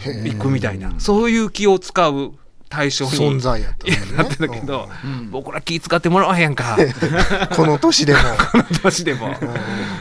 [0.03, 2.33] 行くみたいな、そういう気を使う
[2.69, 4.17] 対象に存在やったのね。
[4.17, 5.31] なってたけど、うん。
[5.31, 6.77] 僕ら気使ってもらわへんか。
[7.55, 8.19] この年でも。
[8.81, 9.35] 年でも。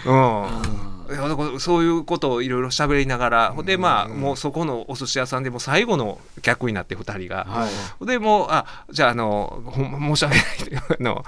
[0.06, 1.60] うん。
[1.60, 7.68] そういうことをいろいろ喋りながら、ほんでまあもうそこのお寿司屋さんでもう最後の客になって2人が、は
[8.02, 8.06] い。
[8.06, 9.62] でもうあじゃああの
[10.00, 10.46] 申し訳ない。
[10.98, 11.24] あの、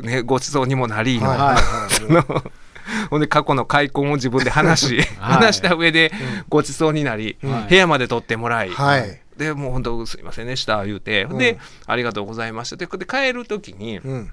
[0.00, 2.42] ね、ごちそうにもなりの、はいはいはい
[3.10, 5.06] ほんで過去の開墾を自分で話し、はい。
[5.42, 6.12] 話した上で
[6.48, 7.70] ごちそうになり、はい。
[7.70, 9.20] 部屋まで取ってもらい、はい。
[9.36, 11.38] でもう本当すいませんでした言うて、ほん。
[11.38, 12.76] でありがとうございました。
[12.76, 14.30] でで帰る時に、うん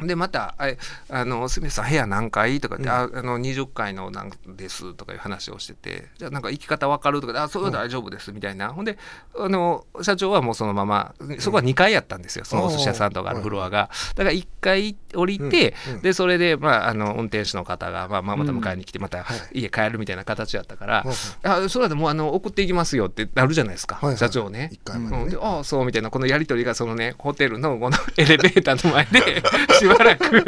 [0.00, 0.66] でまた「あ
[1.08, 8.98] あのすみさん部屋何階?」とかって、ああの20階のなんです」とかいう話をしてて「じゃあなんか行き方わかる?」とかで「あそう大丈夫です」みたいな、ほんで
[9.38, 21.04] あの社長はもうそのままそこは2階やったんですよ、そのお寿司屋さんとかあるフロアが、だから1階降りて、でそれで、まあ、あの運転手の方が、まあまあ、また迎えに来てまた家帰るみたいな形やったから
[21.42, 24.18] 「あそれでもうあの送っていきますよ」ってなるじゃないですか、はいはい。
[24.18, 24.56] 社長ね。
[24.56, 24.70] ね。
[24.94, 25.28] うん。
[25.30, 29.42] でああそうみたいなこのやり取りがそのねホテルのこのエレベーターの前で
[29.86, 30.44] しばらく。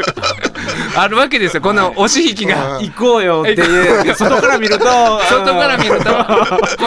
[0.97, 1.63] あるわけですよ。
[1.63, 2.79] この押し引きが。
[2.81, 4.15] 行こうよっていう。
[4.15, 4.85] 外から見ると。
[4.85, 6.13] 外から見るとこ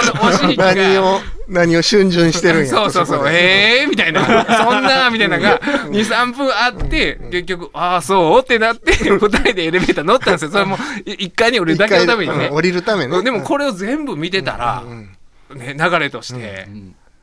[0.03, 0.73] の押し引きが。
[0.75, 2.69] 何を何を逡巡してるんや。
[2.69, 3.79] そうそうそう、で。
[3.79, 8.41] ええー、みたいな、そんな、みたいなのが、2、3分あって、結局、ああ、そう？
[8.41, 10.51] ってなって、2人でエレベーター乗ったんですよ。
[10.51, 12.35] それも、1階に降りるだけのためにね。
[12.35, 12.55] 一回うん。
[12.55, 13.23] 降りるためね。
[13.23, 15.09] でもこれを全部見てたらう、ん
[15.57, 16.67] ね、流れとして、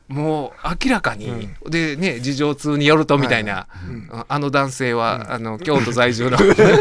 [0.09, 3.67] もう明らかに、でね事情通によるとみたいな、
[4.11, 6.37] ああの男性は、あの京都在住の。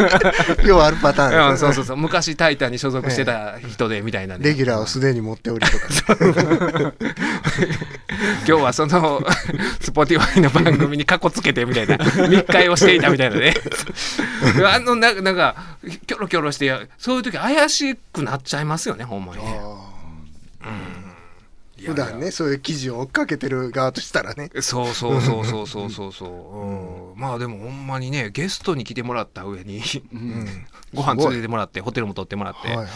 [0.65, 1.59] 要はあるパターンね。
[1.59, 1.97] そうそうそう。
[1.99, 4.45] 昔タイタンに所属してた人でみたいなね。
[4.45, 5.85] レギュラーをすでに持っておりとか。
[8.49, 9.21] 今日はその
[9.81, 11.99] Spotify の番組にかこつけてみたいな。
[12.29, 13.55] 密会をしていたみたいなね。
[14.67, 15.55] あのななんか
[16.07, 19.61] キョロキョロしてそういう時怪しくなっちゃいますよねほんまにね
[21.89, 24.51] 普段ねそういう記事を追っかけてる側としたらね。
[24.61, 26.13] そうそうそうそうそうそう。
[26.13, 29.81] そう、うん、まあでもほんまにねゲストに来てもらった上に
[30.13, 30.67] うん。
[30.95, 32.87] ご飯連れてもらってホテルも取ってもらって、はいはい。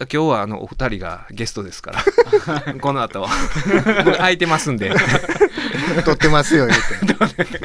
[0.00, 2.74] 今日はあのお二人がゲストですから。
[2.80, 3.26] この後
[4.04, 4.92] 僕 空いてますんで。
[6.04, 7.60] 撮ってますよ言うて。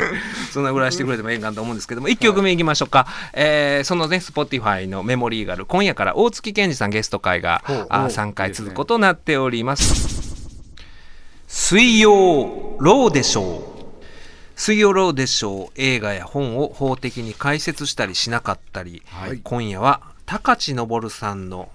[0.51, 3.07] そんなぐらいしてくれてもええんかと思うんですけども、1曲目いきましょうか。
[3.33, 10.26] えーそのね、Spotify のメモリーガル、今夜から大月健二さんゲスト会があ3回続くことになっております。
[11.59, 13.61] 水曜ローでしょう。
[14.55, 15.71] 水曜ローでしょう。
[15.75, 19.41] 映画や本を法的に解説したりしなかったり、はい。
[19.43, 21.69] 今夜は高知昇さんの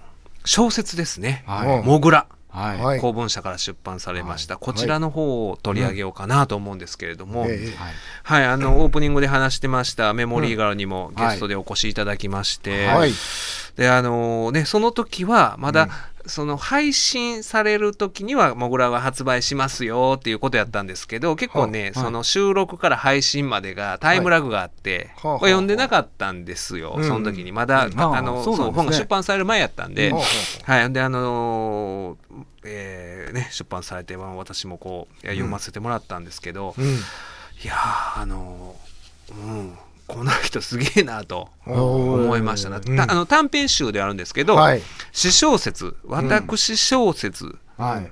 [0.45, 1.43] 小説ですね。
[1.45, 1.83] はい。
[1.83, 2.27] モグラ。
[2.49, 2.79] はい。
[2.79, 2.99] はい。
[3.01, 7.93] 公文社から出版されました、こちらの方を取り上げようかなと思うんですけれども、ええはい。
[8.23, 10.13] はい、あのオープニングで話してました。
[10.13, 13.11] メモリーガルにもゲストでお越しいただきまして、はい。
[13.75, 15.89] であのねその時はまだ、
[16.25, 27.03] その配信される時にはモグラが発売しますよっていうことやったんですけど結構ね、その収録から配信までがタイムラグがあって、はあこれ読んでなかったんですよ、うん。
[27.03, 27.51] その時に。
[27.51, 27.99] まだ、うん。
[27.99, 28.43] あああのね。
[28.43, 30.13] そう本が出版される前やったんで、
[30.63, 36.85] はい、であのーえーね、出版されて、まあ、私もこう読ませてもらったんですけど、うん。
[36.85, 36.87] い
[37.65, 39.77] やーあのーうん
[40.13, 42.83] この人すげえなと思いましたな、うん。
[42.95, 44.81] たあの短編集ではあるんですけど、はい。
[45.11, 48.03] 詩小説私小説はい。
[48.03, 48.09] っ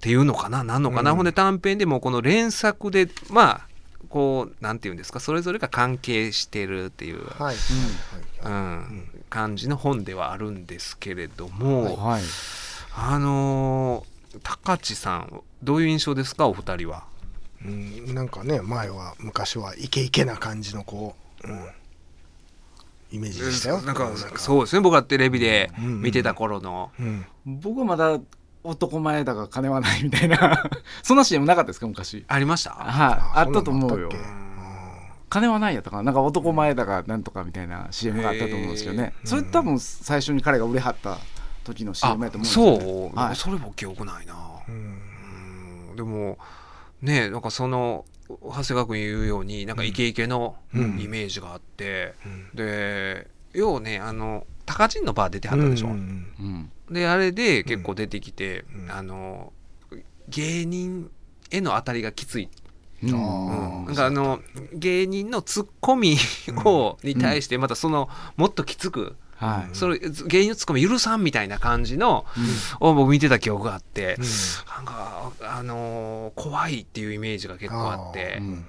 [0.00, 1.16] ていうのかな、なんのかな、うん。
[1.16, 3.68] ほんで短編でもこの連作でまあ
[4.08, 5.20] こうなんていうんですか？
[5.20, 7.56] それぞれが関係してるっていう、はい。
[8.44, 9.08] うん。
[9.30, 12.22] 感じの本ではあるんですけれども、はい。
[12.96, 16.48] あのー高知さんどういう印象ですか？
[16.48, 17.04] お二人は。
[17.64, 18.14] うん。
[18.14, 21.68] なんかね前は昔はイケイケな感じのこう、うん。
[23.10, 23.80] イメージでしたよ。
[23.80, 24.80] なんかそうですね。
[24.80, 27.24] 僕はテレビで見てた頃の、うん。
[27.46, 28.18] 僕はまだ
[28.64, 30.70] 男前だが金はないみたいな。
[31.02, 31.86] そんな CM なかったですか？
[31.86, 32.24] 昔。
[32.28, 32.70] ありました？
[32.70, 33.38] はい。
[33.46, 34.10] あったと思うよ。
[35.30, 36.02] 金はないやったかな？
[36.04, 39.14] なんか男前だがなんとかみたいな CM があったと思うんですけどね。
[39.24, 41.18] それ多分最初に彼が売れはった
[41.64, 43.36] 時の CM やと思うんですよ、ね、そう、はい。
[43.36, 44.34] それも記憶ないな、
[44.68, 44.74] うん。
[45.90, 45.96] うん。
[45.96, 46.38] でも
[47.00, 51.00] ねなんかその長谷川君言うようになんかイケイケのうん。
[51.00, 52.50] イメージがあって、うん。
[52.54, 55.92] でようねあの高知のバー出てはったでしょ、うん
[56.38, 58.90] うんであれで結構出てきて、うん。
[58.90, 59.52] あの
[60.28, 61.10] 芸人
[61.50, 62.48] への当たりがきつい。
[63.02, 63.10] うん。
[63.86, 64.40] なんかあの
[64.72, 66.16] 芸人のツッコミ
[66.64, 69.74] を、に対してまたそのもっときつく、はい。
[69.74, 72.26] それ芸人のツッコミ許さんみたいな感じの、
[72.80, 74.24] を僕見てた記憶があって、うん。
[74.74, 78.46] なんかあのー怖いっていうイメージが結構あってうん。
[78.46, 78.64] うん。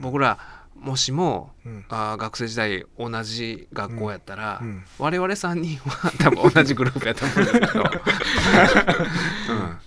[0.00, 0.38] 僕ら
[0.78, 1.84] もしも、うん。
[1.88, 4.84] あー学生時代同じ学校やったら、うん。
[4.98, 9.78] 我々3人は多分同じグループやと思うんですけど、うん、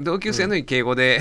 [0.00, 1.20] 同級生の敬語で、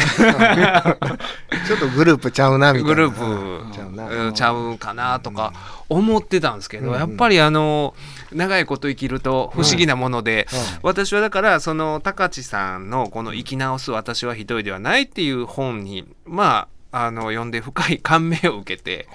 [1.68, 2.96] ちょっとグループちゃうなみたいな。
[2.96, 3.74] グループ。
[3.74, 4.10] ちゃうな。
[4.10, 5.54] うんちゃうかなとか
[5.90, 7.94] 思ってたんですけど、うんやっぱりあの
[8.32, 10.48] 長いこと生きると不思議なもので、
[10.84, 19.08] 私はだからその高知さんのこの「生き直す私は一人ではない」っていう本にまああの読んで深い感銘を受けて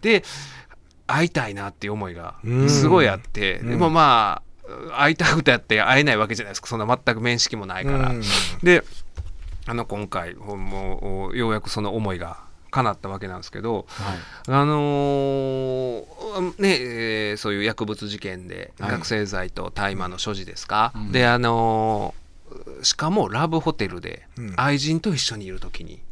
[0.00, 0.24] で
[1.06, 2.70] 会いたいなっていう思いがうん。
[2.70, 3.70] すごいあって、うん。
[3.70, 4.42] でもま
[4.96, 6.68] あ会いたくてあって会えないわけじゃないですか。
[6.68, 8.10] そんな全く面識もないから。
[8.10, 8.22] うん。
[8.62, 8.82] で
[9.66, 12.38] あの今回もうようやくその思いが
[12.70, 14.18] 叶ったわけなんですけど、はい。
[14.48, 18.90] あのーねえーそういう薬物事件ではい。
[18.90, 21.12] 覚醒剤と大麻の所持ですか、うん。
[21.12, 22.24] であのー
[22.82, 24.54] しかもラブホテルでうん。
[24.56, 26.02] 愛人と一緒にいる時に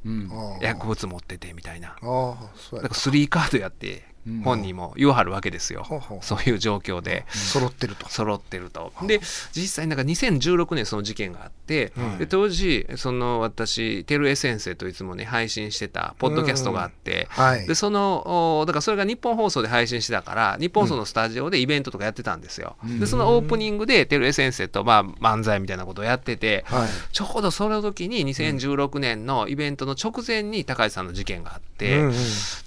[0.60, 1.96] 薬物持っててみたいな。
[2.00, 4.11] うやだからスリーカードやってうん
[4.44, 6.18] 本人も言わはるわけですよ、ほうほう。
[6.22, 7.24] そういう状況で。
[7.28, 8.08] 揃ってると。
[8.08, 8.92] 揃ってると。
[9.02, 9.20] で
[9.52, 17.66] 実際なんか2016年その事件があって、はいで当時その私テルエ先生といつもね配信してたポッドキャストがあって、はい。
[17.66, 22.76] でそのおだからそれが日本放送で配信してたから日本放送のスタジオでイベントとかやってたんですよ。
[22.84, 23.00] うん。
[23.00, 26.88] でそのオープニングでテルエ先生とまあ漫才みたいなことをやってて、はい。
[27.12, 32.14] ちょうどその時に2016年のイベントの直前に高橋さんの事件があって、うんうん。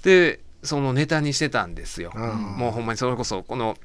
[0.02, 2.12] でそのネタにしてたんですよ。
[2.14, 2.22] うん。
[2.58, 3.76] もうほんまにそれこそこの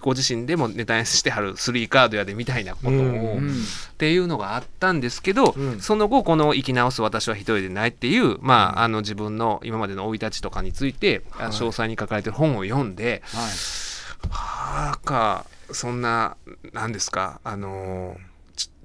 [0.00, 5.80] ご自身でもネタにしてはるスリーカードやでみたいなことを、っていうのがあったんですけど、うん。
[5.80, 8.78] その後この「生き直す私は一人でない」っていう、まあうん。
[8.84, 13.50] あの自分の今までの生い立ちとかについて、詳細に書かれてる本を読んで、はい。
[14.28, 16.36] はあかそんな
[16.72, 18.29] 何ですかあのち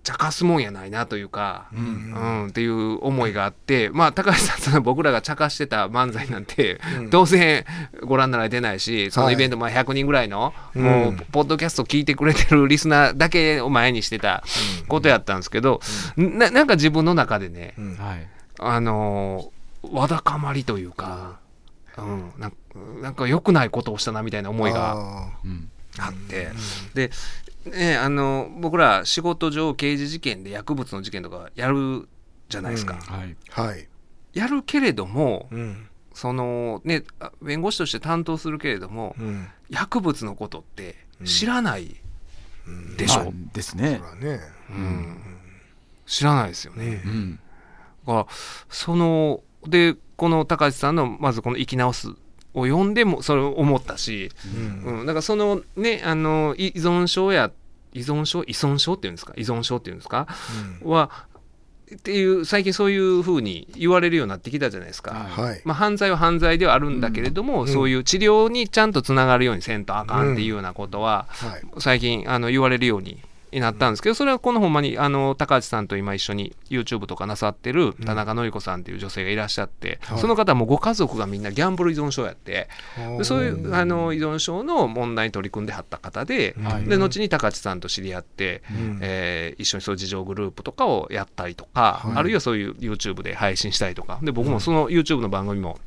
[0.06, 1.68] 茶化すもんやないなというか。
[1.74, 7.10] ううんん、っていう思いがあって、まあ、高橋さんその僕らが茶化してた漫才なんて、うん。
[7.10, 7.66] 当然
[8.04, 9.34] ご覧になられてないしそのはい。
[9.34, 10.84] イベント、まあ100人ぐらいの、うん。
[10.84, 14.44] もうポッドキャスト聞いてくれてるリスナーだけを前にしてた
[14.88, 15.82] ことやったんですけど、
[16.16, 17.74] ななんか自分の中でね、
[18.60, 19.56] あのー
[19.92, 21.40] わだかまりというか、
[21.98, 22.58] うん、なんか
[23.02, 25.70] なんか良くないことをしたなみたいな思いがあうん。
[25.98, 26.50] あって、
[26.94, 27.12] で、
[27.66, 32.08] ね、あの僕ら仕事上刑事事件で薬物の事件とかやる
[32.50, 33.36] じゃないですか、はい。
[33.50, 33.88] ーはい。
[34.34, 35.88] やるけれどもうん。
[36.14, 39.48] そのねあ弁護士として担当するけれどもうん。
[39.70, 41.96] 薬物のことって知らない
[42.68, 42.98] うん。
[42.98, 44.02] でしょ、まあですね。
[44.20, 44.40] ね。
[44.70, 45.18] うん。
[46.06, 47.02] 知らないですよね。
[47.06, 47.40] うん。
[48.70, 52.10] そのでこの高橋さんのまずこの「生き直す」
[52.56, 54.32] を読んでもそれを思ったし、
[54.84, 55.00] うん。
[55.02, 57.52] うん、だからそのねあのい依存症や
[57.94, 58.44] 依存症？
[58.44, 59.34] 依存症っていうんですか？
[59.38, 60.28] 依存症っていうんですか？
[60.84, 61.12] は
[61.94, 65.12] っていう最近そういうふうに言われるようになってきたじゃないですか。
[65.12, 65.46] はい。
[65.50, 65.62] はい。
[65.66, 67.68] まあ、犯罪は犯罪ではあるんだけれども、うん。
[67.68, 71.62] そういう治療にちゃんとつながるようにせんとあかんっていうようなことは、はい。
[71.78, 73.22] 最近あの言われるように
[73.60, 80.20] なったんですけどそれはこのほんまにあの高橋さんと今一緒に YouTube とかなさってる田中典子さんっていう女性がいらっしゃって、はい。
[80.20, 82.68] その方もご家族がみんなギャンブル依存症やって
[83.18, 86.86] でそういうあの依存症の問題に取り組んではった方で,、はい。
[86.86, 89.00] で後に高橋さんと知り合って、うん。
[89.02, 92.18] えー一緒にそういう自助グループとかをやったりとか、はい。
[92.18, 94.20] あるいはそういう YouTube で配信したりとか。
[94.22, 95.80] で僕もその YouTube の番組も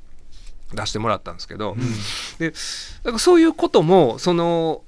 [0.74, 1.76] 出してもらったんですけど、
[2.38, 2.57] でだ
[3.04, 4.83] からそういうこともその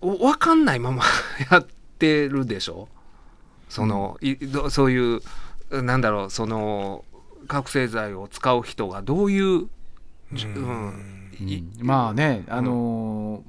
[0.00, 1.02] お分かんないまま
[1.50, 1.66] や っ
[1.98, 2.88] てるでしょ？
[3.68, 5.20] その、いどそういう
[5.70, 7.04] なんだろうその
[7.48, 11.12] 覚醒剤を使う人がどういう、うん。
[11.38, 13.42] いまあねあの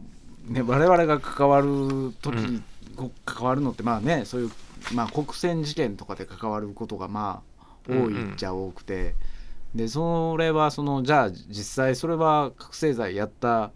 [0.49, 2.61] ーね我々が関わる時に
[2.95, 4.51] こ関わるのってまあねそういう
[4.93, 9.15] まあ国選事件とかで関わることがまあ多いっちゃ多くて、
[9.75, 13.71] でそれはそのじゃあ実際それは覚醒剤やった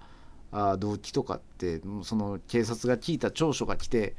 [0.51, 4.15] あ動機とかってその警察が聞いた調書が来て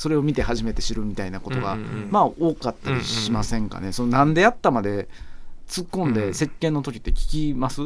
[0.00, 2.08] それを見て初めて知るみたいなことが、うんうんうん。
[2.10, 5.08] まあ多かったりしませんかね、そのなんでやったまで
[5.68, 7.82] 突っ込んうんで接見の時って聞きます、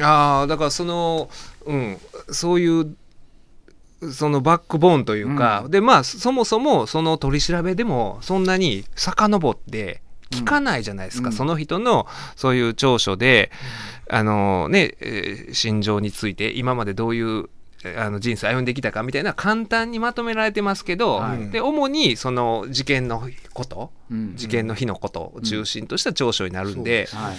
[0.00, 1.30] ああだからその
[1.64, 1.96] うん
[2.32, 2.96] そういう
[4.12, 5.70] そのバックボーンというか、うん。
[5.70, 11.32] でまあそもそもその取り調べでもそんなに遡って聞かないじゃないですか、うん。
[11.32, 13.52] その人のそういう調書で、
[14.10, 17.46] あのね、えー心情について今までどういうえー
[17.96, 21.50] あの人生歩んできたかみたいな簡単にまとめられてますけど、はい。
[21.50, 24.36] で主にその事件のことうん。
[24.36, 27.36] 事件の日のことを中心とした調書になるんで、はい。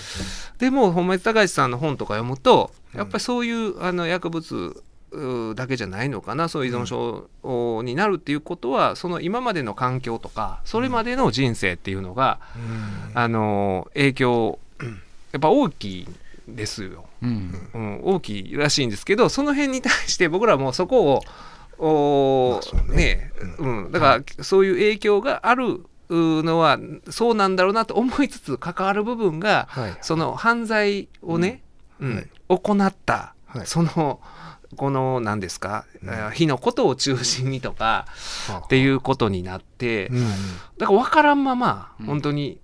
[0.60, 4.84] でも本町高橋さんの本とか読むとやっぱりそういうあの薬物
[5.56, 12.40] だけじゃないのかなそういう依存症になるっていうことはその今までの環境とかそれまでの人生っていうのが、
[13.14, 14.60] あの影響
[15.32, 16.08] やっぱ大きい
[16.50, 17.70] んですよ、うん。
[17.74, 21.22] うん、大きいらしいんですけどその辺に対して僕らもそこを
[21.80, 22.96] おね。
[22.96, 26.78] ねうん、だからそういう影響があるのは
[27.10, 29.98] そうなんだろうなと思いつつ関わる部分がはい。
[30.02, 31.64] その犯罪をね、
[32.00, 32.16] うん。
[32.16, 32.30] はい。
[32.50, 33.66] 行った、はい。
[33.66, 34.20] その
[34.76, 38.08] この何ですか、えー日のことを中心にとか
[38.66, 40.28] っていうことになって、うん
[40.78, 42.06] だから分からんままうん。
[42.08, 42.63] 本当に、お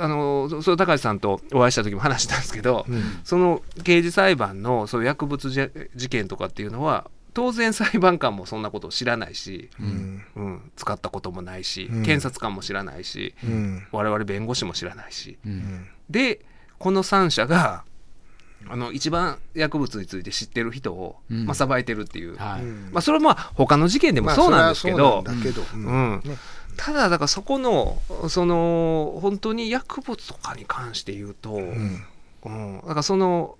[0.00, 3.02] あのそ高橋さんとお会いした時も話したんですけど、うん。
[3.24, 5.60] その刑事裁判のそういう薬物じ
[5.94, 10.24] 事件とかっていうのは当然裁判官もそんなことを知らないし、うん。
[10.36, 12.02] うん、使ったこともないし、うん。
[12.02, 13.86] 検察官も知らないしうん。
[13.92, 15.38] 我々弁護士も知らないし。
[16.10, 16.44] で
[16.78, 17.84] この3社が
[18.68, 21.46] あの一番薬物について知ってる人を、うん。
[21.46, 22.62] まあ、さばいてるっていう、はい。
[22.62, 22.90] うん。
[22.92, 26.20] まあ、それはまあ他の事件でもそうなんですけど、まあうなんだけど、うん。
[26.24, 26.36] ね
[26.78, 32.04] ただだからそこのその本当に薬物とかに関して言うと、うん。
[32.44, 33.58] うん、だからその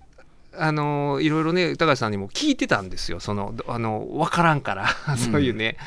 [0.57, 3.19] あのいろいろね高橋さんにも聞いてたんですよ。
[3.19, 4.87] そのあの分からんから
[5.31, 5.77] そういうね。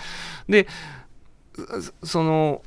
[0.48, 0.68] で
[2.02, 2.62] そその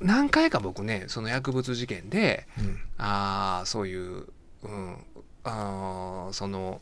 [0.00, 2.80] 何回か僕ねその薬物事件でうん。
[2.98, 4.26] あーそういう、
[4.64, 4.96] うん、
[5.44, 6.80] あーその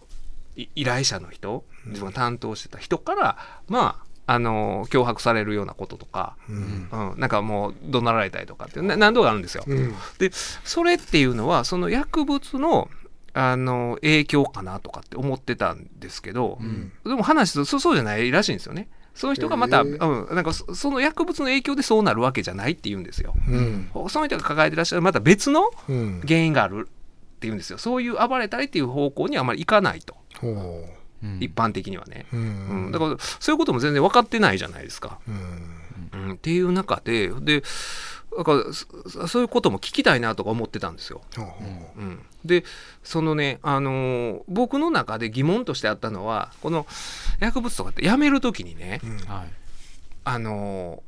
[0.56, 3.38] い依頼者の人自分が担当してた人から、
[3.68, 9.64] まああの脅迫されるようなこととか、うんうん、なんかもう怒鳴られたりとかって何度かあるんですよ。
[9.66, 12.89] うんでそれっていうのはその薬物の
[13.35, 18.89] あの影響かなとかって思ってたんですけど、うんでも話すとそうそうじゃないらしいんですよね。
[19.14, 23.35] その人がまた、へえうん、なんかそその薬物の影響でそうなるわけじゃないって言うんですよ。
[23.49, 27.79] うんその人が抱えてらっしゃるまた別のうん原因があるっていうんですよ。
[27.79, 30.87] そういう暴れたりっていう方向にあまりいかないと、ほ
[31.23, 31.39] うん。
[31.41, 32.27] 一般的にはね。
[32.33, 32.89] うううん。
[32.89, 35.18] ん、だからそういうことも全然分かってないじゃないですか。
[35.29, 35.83] うん。
[36.12, 37.62] うん、っていう中でで
[38.37, 41.23] だからそそういうことも聞きたいなとか思ってたんですよ。
[41.37, 41.43] ほ
[41.97, 42.64] うん、で
[43.03, 46.87] そのね、あのー僕の中で疑問としてあったのはこの
[47.41, 49.16] 薬物とかってやめる時にね、うん。
[49.18, 49.51] はい。
[50.25, 51.03] あの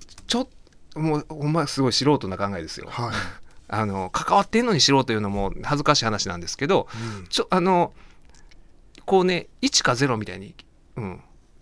[0.00, 0.48] ーちょっ
[0.96, 2.88] もうほんますごい素人な考えですよ。
[2.90, 3.14] はい。
[3.68, 6.86] あの関わってんのにしろというのも恥ずかしい話なんですけど
[7.18, 7.26] うん。
[7.28, 7.92] ちょあの
[9.06, 10.54] こうね1か0みたいに、
[10.96, 11.20] うん、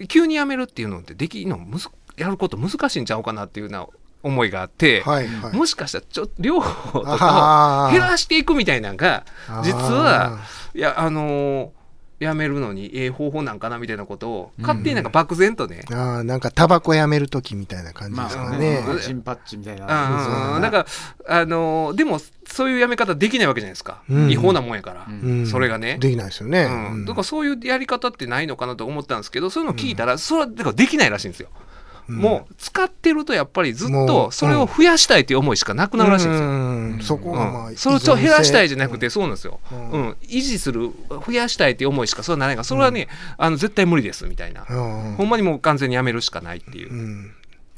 [0.08, 3.86] 急にやめるっていうのってできんのむずやること難しいんちゃうかなっていうな
[4.22, 5.56] 思いがあって、はいはい。
[5.56, 9.24] もしかしたらちょ両方とあー減らしていくみたいなのが
[9.64, 10.38] 実は
[10.74, 11.81] いやあのー
[12.22, 18.58] やめるのにええ方法なんかなみたいなことを勝手になんか漠然とね、あーなんかタバコやめるときみたいな感じまですかあね。
[18.58, 18.84] ね。
[19.00, 20.56] ジンパッチみたいな。
[20.56, 20.86] うんなんか
[21.28, 24.30] あのーでもそういうやめ方できないわけじゃないですか、うん。
[24.30, 25.20] 違法なもんやから、うん。
[25.20, 25.46] うん。
[25.46, 25.98] それがね。
[25.98, 26.64] できないですよね。
[26.64, 31.72] うん、だからそういうやり方ってないのかなと思ったんですけどそういうの聞いたら、それはだからできないらしいんですよ、うん
[32.08, 37.00] もう使ってるとやっぱりずっとそれを増やしたいという思いしかなくなるらしいんですよ、うん。
[37.02, 37.76] そこがまあ、うん。
[37.76, 40.02] それを減らしたいじゃなくて、そうなんですよ、ううん。
[40.08, 40.10] ん。
[40.22, 47.34] 維持する増やしたいっていう思いしかそうないからそれはね、あの絶対無理ですみたいな、うんほんまにもう完全にやめるしかないっていううん。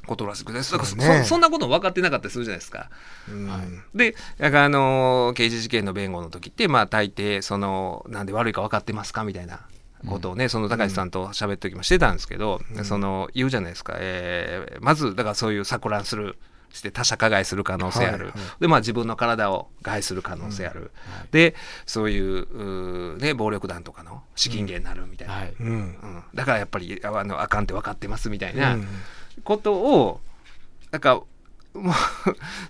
[0.07, 1.25] ことらしくてだからそ,、そうね。
[1.25, 2.91] そんなことも分かってなかったりするじゃないですか。
[3.95, 9.61] でだからあの刑事事件の弁護の時ってまあ大抵そのなんで悪いか分かってますかみたいな
[10.07, 16.36] ことをね、その高橋さんと喋った時もしてたんですけど、その言うじゃないですか、えーまずだからそういう錯乱する
[16.70, 18.61] して他者加害する可能性ある、はいはい。
[18.61, 20.90] でまあ自分の体を害する可能性ある、
[21.30, 21.55] で
[21.86, 25.55] そういうね暴力団とかの資金源になるみたいな、はい。
[25.61, 25.68] うん。
[25.68, 26.24] うん。
[26.34, 28.88] だからやっぱりあのあかんって分かってますみたいなうん。
[29.44, 30.20] ことを
[30.90, 31.22] なんか
[31.74, 31.94] もう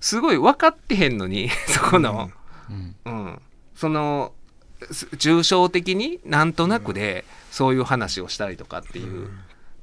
[0.00, 2.30] すごい分かってへんのにそこの、
[2.70, 2.96] うん。
[3.04, 3.42] うん、
[3.74, 4.43] そのす
[4.90, 9.28] 抽象的になんとなくでそういう話をしたりとかっていう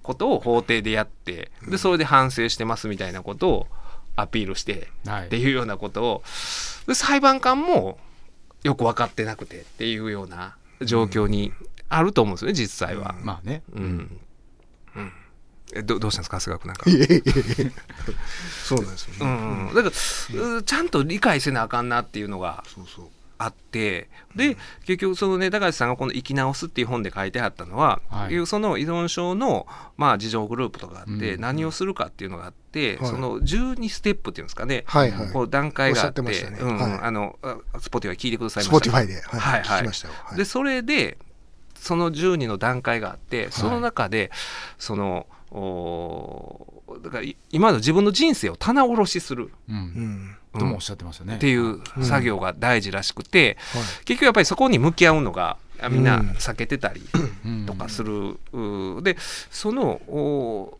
[0.03, 3.67] ことを法廷でやってでそれで反省してますみたいなことを
[4.15, 5.25] アピールしてはい。
[5.27, 6.23] っていうようなことを
[6.87, 7.97] で裁判官も
[8.63, 11.51] よく分かってなくてっていうような状況に
[11.89, 13.15] あると思うんですよね実際は。
[13.21, 13.63] まあね。
[13.73, 14.19] うん。
[14.95, 15.13] うん。
[15.73, 17.81] えどどうしたんですか長谷川君なんか。
[18.63, 19.71] そうなんですようね。
[19.71, 23.05] ん、だから、うちゃんと理解せなあかんなっていうのがそうそう。
[23.43, 28.33] あってで結局そのね高橋さんがこの「生き直す」っていう本で書いてあったのは、はい。
[28.33, 29.67] いうその依存症の、
[29.97, 33.09] まあ、自助グループとかあって、うん何をするかっていうのがあって、はい。
[33.09, 35.31] その12ステップっていうんですかね、はいはい。
[35.31, 36.29] こう段階があってスポ
[37.99, 38.79] ティファイ聞いてくださいスました。
[38.79, 39.79] ポティファイで、ははいい、はい。
[39.79, 40.13] 聞きましたよ。
[40.23, 40.37] はい。
[40.37, 41.17] でそれで
[41.75, 44.29] その12の段階があってその中で、
[44.77, 49.51] そのおだからい今の自分の人生を棚卸しする。
[49.67, 50.37] ううんん。
[50.59, 53.83] ともおっしゃってましたねっていう作業が大事らしくて、はい。
[54.05, 56.29] 結局やっぱりそこに向き合うのがあみんなうん。
[56.31, 57.01] 避けてたり
[57.45, 57.65] うん。
[57.65, 59.17] とかする、うで
[59.49, 60.77] そのお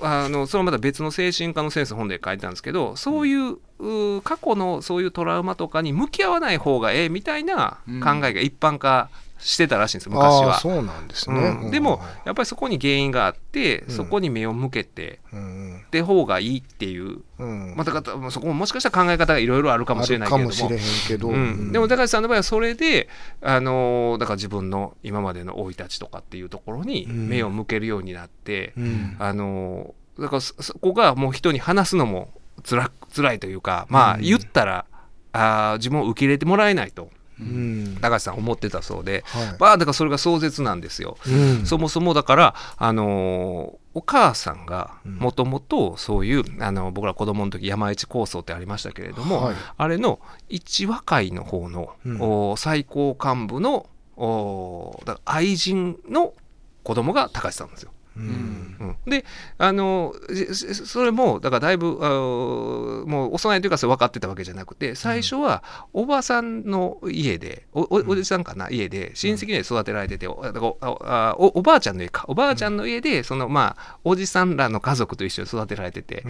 [0.00, 10.58] あのそれはまた別の精神科の先生の本で書いてたんですけどそういうう過去のそういうトラウマとかに向き合わない方がええみたいな考えが一般化してたらしいんですよ昔は。
[10.58, 11.58] そうなんですね。
[11.62, 13.90] うん、でもやっぱりそこに原因があって、うん。
[13.90, 15.65] そこに目を向けてうん、
[15.96, 17.74] って方がいいっていう、うん。
[17.76, 21.28] またかたそこももしかしたら考え方がいろいろあるかもしれないけれどもあるかもしれへんけど。
[21.28, 23.08] うん、でも高橋さんの場合はそれで、
[23.40, 32.30] あのーだから自分の今までの生い立ちとかっていうところにうん目を向けるようになって、うん、あのーだからそそこがもう人に話すのも
[32.64, 34.86] つら辛いというかまあうん言ったら、
[35.32, 37.98] あー自分を受け入れてもらえないとうん。
[38.00, 39.56] 高橋さん思ってたそうで、はい。
[39.58, 41.18] まあだからそれが壮絶なんですよ。
[41.26, 45.14] うんそもそもだから、あのーお母さんがうん。
[45.14, 49.54] もともとそういうあの僕ら子供の時山一構想ってありましたけれども、はい。
[49.78, 50.20] あれの
[50.50, 52.20] 一和会の方の、うん。
[52.20, 53.86] お最高幹部の
[54.18, 56.34] おだ愛人の
[56.82, 57.92] 子供が高橋さんですよ。
[58.16, 58.76] うん。
[58.78, 59.24] うん、で
[59.58, 65.62] あのじそれもだからだいぶあのもう幼いというかそれ分かってたわけじゃなくて最初は
[65.92, 72.24] おばさんの家でおおおじさんかな家で親戚で育てられてておおあおおばあちゃんの家か。
[72.28, 76.24] おばあちゃんの家でそのまあおじさんらの家族と一緒に育てられてて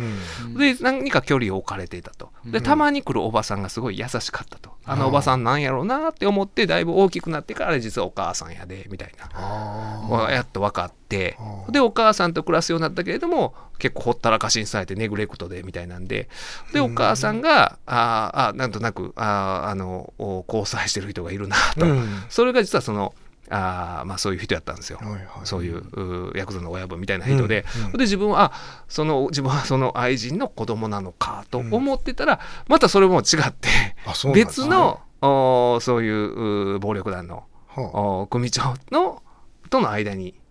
[0.44, 0.54] うん。
[0.58, 2.30] で何か距離を置かれていたと。
[2.44, 4.70] でたまに来るおばさんがすごい優しかったと。
[4.84, 9.28] あのおばさんなんやろうなって思ってだいぶ大きくなってからあれ実はお母さんやでみたいな。
[9.34, 16.28] あやっと分かってでお母さんと暮らすようになったけれども結構ほったらかしにされてネグレクトでみたいなんで
[16.72, 22.08] でお母さんがあーあなんとなくあーあのお交際してる人がいるなと、ーうん。
[22.28, 23.14] それが実はその
[23.48, 24.98] あーまあ、そういう人やったんですよ。
[25.00, 25.22] はいはい。
[25.44, 27.86] そういうヤクザの親分みたいな人で、うん。
[27.86, 27.92] うん。
[27.92, 33.96] で自分はあその自分は その愛人の子供なのかと思ってたら、またそれも違ってね
[34.34, 39.22] 別の、おーそういう暴力団のはお組長の
[39.70, 40.45] との間に、うん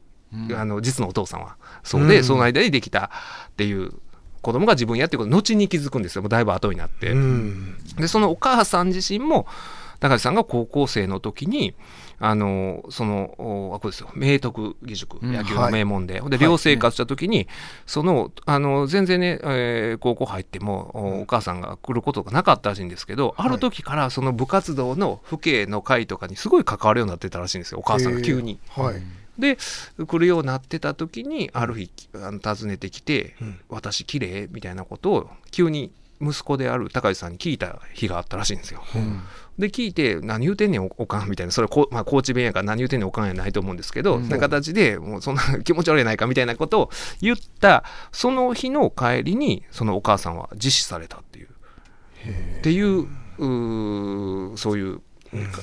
[0.56, 1.56] あの実のお父さんは。
[1.84, 2.24] そうで、うん。
[2.24, 3.12] その間にできた
[3.50, 3.92] っていう
[4.42, 6.22] 子供が自分やっていうこと後に気づくんですよ。
[6.22, 7.14] もうだいぶ後になって、
[7.98, 9.48] でそのお母さん自身も
[10.00, 11.74] 高橋さんが高校生の時に
[12.20, 14.10] あのそのおあこれですよ。
[14.14, 15.34] 明徳義塾うん。
[15.34, 17.48] 野球の名門で,、で寮生活した時に、
[17.88, 23.48] そのあの全然ね、えー高校入ってもおお母さんが来ることがなかったらしいんですけど、はい。
[23.48, 27.80] ある時からその部活動の父兄の会とかにすごい関わるようになってたらしいんですよ。
[27.80, 28.60] お母さんが急に。
[28.78, 29.02] へーはい
[29.40, 29.58] で
[30.06, 38.84] 来るようになってた時にある日あの訪ねてきてうん「私綺麗みたいなことを急に息子である高橋さんに聞いた日があったらしいんですよ。
[38.96, 39.22] うん。
[39.60, 44.22] で聞いて「何言うてんねんおおかん」みたいなそれこ、まあ、高知弁やから何言うてんねんおかんやないと思うんですけど、うん。
[44.22, 46.90] そんな形でもうそんな気持ち悪いやないかみたいなことを
[47.22, 51.48] 言ったその日の帰りにそのお母さんは自死されたっていう。
[52.60, 53.08] っていう
[54.58, 55.02] そういう、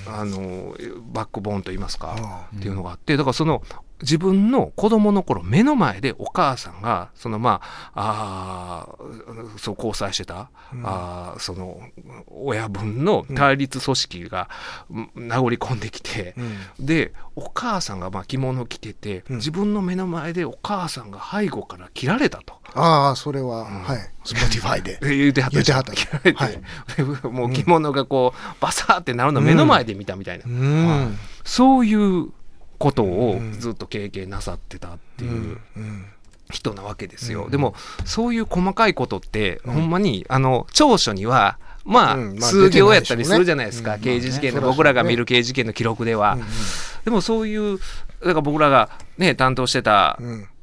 [0.06, 0.76] あの
[1.12, 2.14] バックボーンといいますか。
[2.16, 3.62] あっていうのがあってだからその
[4.02, 7.60] 自分の子供の頃目の前でお母さんがそのま
[7.94, 10.50] ああーそう交際してた、
[10.84, 11.80] あーその
[12.28, 14.48] 親分の対立組織が
[14.90, 16.34] うん名残込んできて、
[16.78, 16.86] うん。
[16.86, 19.36] でお母さんがまあ着物を着てて、うん。
[19.36, 22.54] 自分の目の前でお母さんが背後から切られたと。
[22.74, 23.98] ああそれははい。
[24.24, 24.98] Spotify で。
[25.16, 25.92] 言うてはった言うてはった。
[25.92, 26.60] 切られて、はい。
[26.96, 31.18] でもう着物がこうバサーってなるのを目の前で見たみたいな、うん。
[31.44, 32.28] そういう
[32.82, 33.52] ことをうん。
[33.60, 35.58] ずっと経験なさってたってういう
[36.50, 37.44] 人なわけですよ。
[37.44, 37.50] うん。
[37.52, 46.38] でもそういう細かいことって、ほんまにあの長所にはまあ、数行やったりするじゃないですか、刑事事件の、僕らが見る刑事事件の記録では。
[47.04, 47.78] でもそういう
[48.20, 50.18] だから僕らがね担当してた、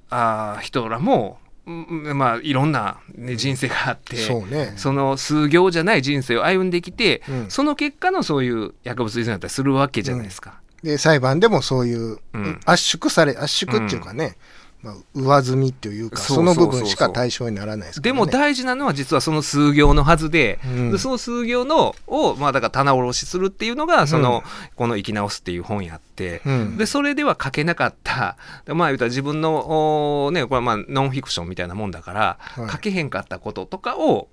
[0.09, 4.73] あー人らも、うんまあいろんな、ね、人生があって、そうね。
[4.77, 7.49] その数行じゃない人生を歩んできて、うん。
[7.49, 10.61] その結果のそういう薬物依存だったりするわけじゃないですか。
[10.83, 12.59] で裁判でもそういう、うん。
[12.65, 14.37] 圧縮され圧縮っていうかね、
[14.81, 20.91] まあ、上積みっていうかその部分しか対象にならないですね、でも大事なのは実はその数行のはずで,、うん。
[20.91, 24.41] でその数行のをまあだから棚卸しするっていうのがその、
[24.77, 26.77] この「生き直す」っていう本やって、うん。
[26.77, 28.37] でそれでは書けなかった。
[28.65, 32.69] でまあ言うたら自分のおねこれはまあノンフィクションみたいなもんだから、はい。
[32.69, 34.29] 書けへんかったこととかを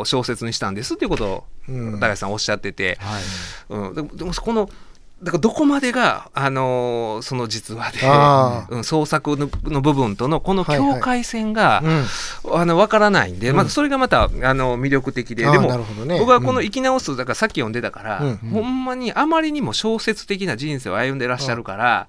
[0.00, 2.00] お小説にしたんですっていうことをうん。
[2.00, 3.22] 高橋さんおっしゃってて、はい。
[3.68, 4.70] うん、でもでもこの
[5.22, 11.82] だからどこまでが、あのーその実話で、あ うん、創作のの部分とのこの境界線が、
[12.44, 12.58] うん。
[12.58, 13.56] あの分からないんで、うん。
[13.56, 15.68] まあ、それがまたあの魅力的で、でも
[16.06, 16.18] ね。
[16.18, 16.64] 僕はこのうん。
[16.64, 18.50] 生き直す、だからさっき読んでたから、うん。
[18.50, 22.06] ほんまにあまりにも小説的な人生を歩んでらっしゃるから、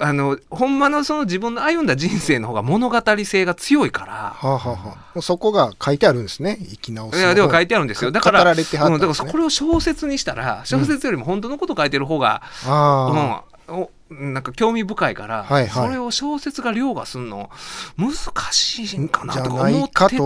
[0.00, 4.12] あのほんまのその自分の歩んだ人生の方が物語性が強いから。
[4.12, 6.56] はあ、はあはあ、そこが書いてあるんですね。
[6.60, 8.12] 生き直すいやでも書いてあるんですよ。
[8.12, 15.88] だからねうんだからこれを小説にしたら小説よりも本当のこと書いてる方が、あうんおなんか興味深いから、はいはい。
[15.88, 17.50] それを小説が凌駕するの
[17.98, 18.14] 難
[18.52, 20.16] しいんかなとか思って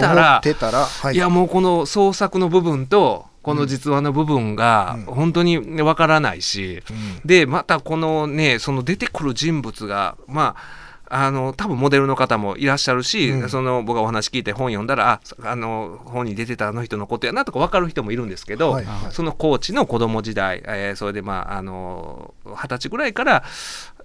[0.54, 5.14] たらはいやもうこの創作の部分とこの実話の部分がうん。
[5.14, 6.92] 本当にわからないし、う
[7.24, 7.26] ん。
[7.26, 10.82] でまたこのねその出てくる人物がまあ
[11.14, 13.48] あの多分モデルの方もいらっしゃるし、うん。
[13.50, 23.44] その僕がお話聞いて本読んだらああの本に出てたあの人のことやなとか分かる人もいるんですけど、はいはいそのコーチの子供時代、えーそれでまああの二十歳ぐらいから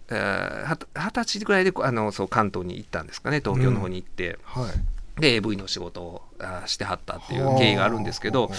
[0.10, 0.78] 二
[1.12, 4.40] 十歳ぐらいであのそう関東に行ったんですかね東京の方に行って。
[4.44, 8.52] はいで AV の仕事をあしてはったっていう経緯があるんですけど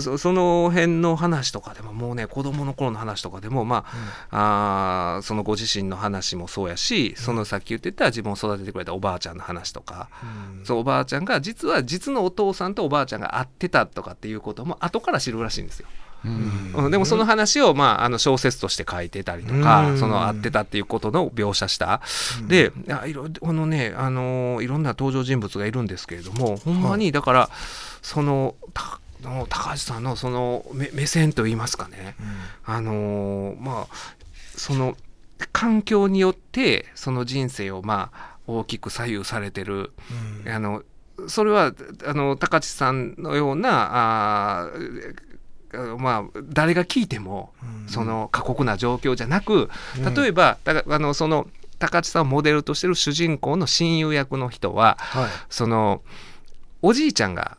[0.00, 3.84] そその辺の話とかでももうね子供の頃の話とかでもま
[4.30, 10.08] あ,、あーそのご自身の話もそうやしそのさっき言ってた自分を育ててくれたおばあちゃんの話とか、
[10.64, 15.88] そうおばあちゃんが実は実のお父さんとおばあちゃんが会ってたとかっていうことも後から知るらしいんですよ。
[16.24, 19.98] うん、でもその話を、まあ、あの小説として書いてたりとか、うん。
[19.98, 22.00] その会ってたっていうことの描写した、
[22.46, 27.50] であいろこのね、あのーいろんな登場人物がいるんですけれどもほんまにだから
[28.02, 32.14] そのたの高橋さんのその目目線といいますかね、
[32.64, 33.94] あのーまあ
[34.56, 34.96] その
[35.52, 39.92] 環境によってその人生をまあ大きく左右されてる、
[40.46, 40.82] あの
[41.28, 41.72] それは
[42.06, 45.14] あの高知さんのようなあー
[45.98, 47.52] まあ誰が聞いても
[47.86, 49.70] その過酷な状況じゃなく
[50.16, 51.48] 例えばあのその
[51.78, 55.30] 高知さんをモデルとしてる主人公の親友役の人ははい。
[55.48, 56.02] その
[56.82, 57.58] おじいちゃんがあ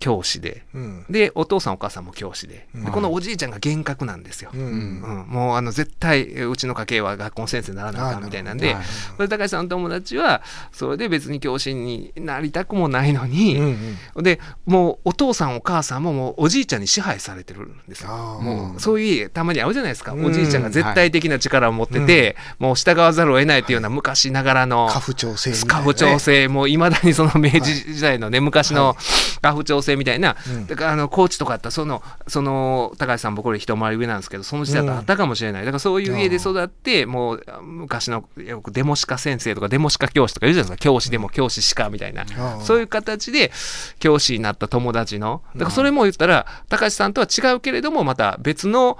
[0.00, 0.64] 教師で。
[0.74, 1.04] うん。
[1.08, 2.68] でお父さんお母さんも教師で。
[2.74, 2.84] うん。
[2.84, 4.50] でこのおじいちゃんが厳格なんですよ。
[4.52, 4.60] うん。
[4.60, 14.22] うん、もうあの絶対うちの家系は学校の先生にならなあかんみたいなんで、はい高橋さんの友達はそれで別に教師になりたくもないのに、うんうん。
[14.22, 18.10] でもうお父さんお母さんももうおじいちゃんに支配されてるんですよ。
[18.40, 20.24] もうそういう家たまにあるじゃないですか、うん。
[20.24, 25.56] おじいちゃんが絶対的な力を持ってて、もう従わざるを得ないというような昔ながらの家父長制ね。
[25.66, 28.96] 家父長制、もういまだにその明治時代のね、昔の
[29.42, 30.66] 家父長制みたいな、うん。
[30.66, 40.82] だからあの高知とかやったらそのその高橋さん僕より一回り上なんですけどその時代だとあったかもしれない、だからそういう家で育ってもう昔のよくデモシカ先生とかデモシカ教師とか言うじゃないですか。
[40.82, 43.52] 教師でも教師しかみたいな、ああそういう形で
[43.98, 48.98] 教師になった友達のだからそれも言ったら高橋さんとは違うけれどもまた別の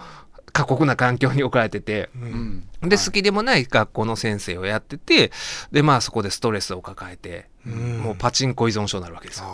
[0.53, 2.11] 過酷な環境に置かれてて。
[2.15, 2.65] うん。
[2.81, 5.33] で好きでもない学校の先生をやってて
[5.73, 7.99] でまあそこでストレスを抱えて、うん。
[7.99, 9.47] もうパチンコ依存症になるわけですよ。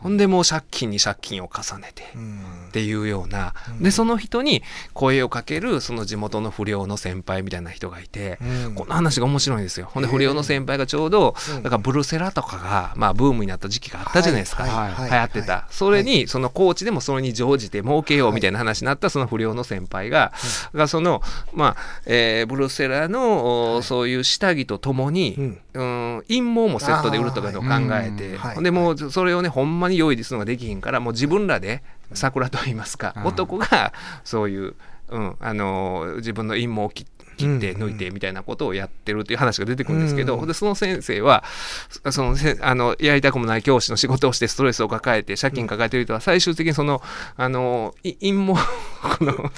[0.00, 2.12] ほんでもう借金に借金を重ねて。
[2.14, 2.44] うん。
[2.76, 4.62] っていうような、でその人に
[4.92, 8.74] 声をかけるその地元の不良の先輩みたいな人がいて、うん。
[8.74, 9.88] この話が面白いんですよ。
[9.90, 11.62] ほんで不良の先輩がちょうど、うん。
[11.62, 20.34] だからブルセラとかが、まあ、ブームになった時期があったじゃないですか、はいはい流行ってた、それにそのコーチでもそれに乗じて儲けようみたいな話になったその不良の先輩が、
[20.74, 21.22] がその
[21.54, 25.58] まあ、えーブルセラの、おそういう下着とともに、うん。
[25.72, 33.24] うん陰謀もセットで売るとかいうのを考えて、でもうそれをねほんまに用意するのができひんからもう自分らで桜と言いますか、うん。
[33.26, 33.92] 男が
[34.24, 34.74] そういう、
[35.08, 37.06] うん、あの自分の陰謀を切
[37.36, 40.46] 切ってうん抜いてみたいなことをやってるっていう話が出てくるんですけど、うん。
[40.46, 41.44] でその先生は
[41.88, 47.02] そそのせあのやりたくもない教師の仕事をしてストレスを抱えて借金抱えてる人は最終的にその
[47.36, 48.60] あのい陰謀
[49.18, 49.50] この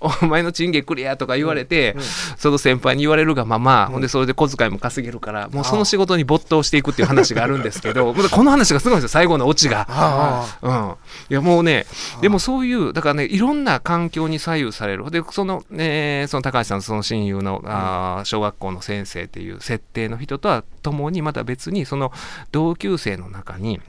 [0.00, 1.96] お前の賃金くれやとか言われて、
[2.36, 9.08] その先輩に言われるがまま、ほんでそれで小遣いも稼げるからもうその仕事に没頭していくっていう話があるんですけどこの話がすごいんですよ。
[9.08, 9.86] 最後のオチが。
[9.88, 10.94] あうん、
[11.30, 11.86] いやもうね
[12.20, 15.10] でもそういうだからねいろんな環境に左右される。
[15.10, 22.12] でその,、ね、その高橋さんのその親友の、あー小学校の先生っていう設定の人とはともにまた別にその
[22.52, 23.80] 同級生の中に、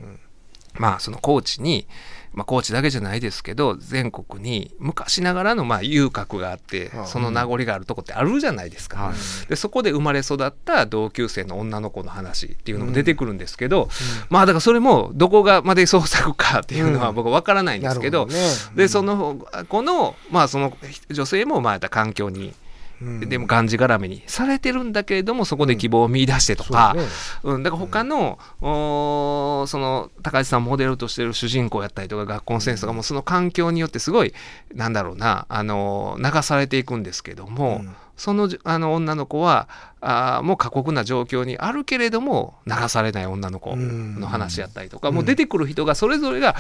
[0.79, 1.87] まあそのコーチに、
[2.33, 9.07] まあ、コーチだけじゃないですけど全国に昔ながらのまあ遊郭があってああその名残があるとこってあるじゃないですか。
[9.07, 9.49] はい。
[9.49, 13.89] でそこで生まれ育った同級生の女の子の話っていうのも出てくるんですけど、
[14.29, 17.15] まあだからそれもどこがまで創作かっていうのはうん。
[17.15, 18.75] 僕は分からないんですけど,、なるほどね。
[18.75, 20.77] でそのこのまあその
[21.09, 22.53] 女性もまあ環境に、うん
[22.99, 27.09] でもがんじがらめにされてるんだけれどもそこで希望を見出してとか、そうね。
[27.43, 34.33] うん、だから他の、おーその高橋さんモデルとしてる主人公やったりとか学校の先生とかもその環境によってすごい
[34.73, 37.95] なんだろうな、あの流されていくんですけども、うん。
[38.17, 39.69] そのじあの女の子は
[40.01, 45.15] あーもう過酷な状況にあるけれども流されない女の子の話やったりとか、うん。
[45.15, 46.55] もう出てくる人がそれぞれが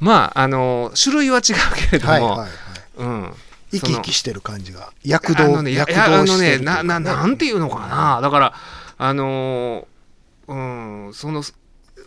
[0.00, 1.44] まああの種類は違う
[1.90, 2.50] けれども、はいはいはい。
[2.98, 3.32] うん、
[3.70, 4.92] 生き生きしてる感じが。
[5.04, 8.20] 躍動あのね、や躍動してるねなななんていうのかな。
[8.20, 8.54] だから
[8.98, 9.86] あのー
[10.48, 11.42] うんその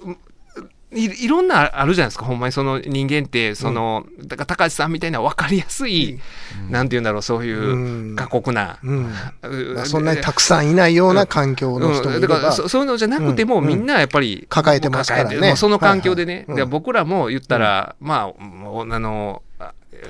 [0.04, 0.18] うん
[0.94, 2.26] いいろんなあるじゃないですか。
[2.26, 6.20] ほんまにその人間ってその、だから高橋さんみたいな分かりやすい、
[6.70, 8.16] なんていうんだろうそういううん。
[8.18, 9.06] 過酷な、うん。
[9.06, 13.68] うまあそんなにたくさんいないような環境の人もいれば、からそそういうのじゃなくても、うん。
[13.68, 15.56] みんなやっぱり抱えてますからね。
[15.56, 19.51] その環境でね、で僕らも言ったら、まあもうあのあ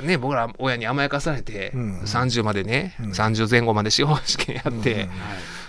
[0.03, 3.11] ね僕ら親に甘やかされて、うん30までね、うん。
[3.11, 5.09] 30前後まで司法試験やって、うん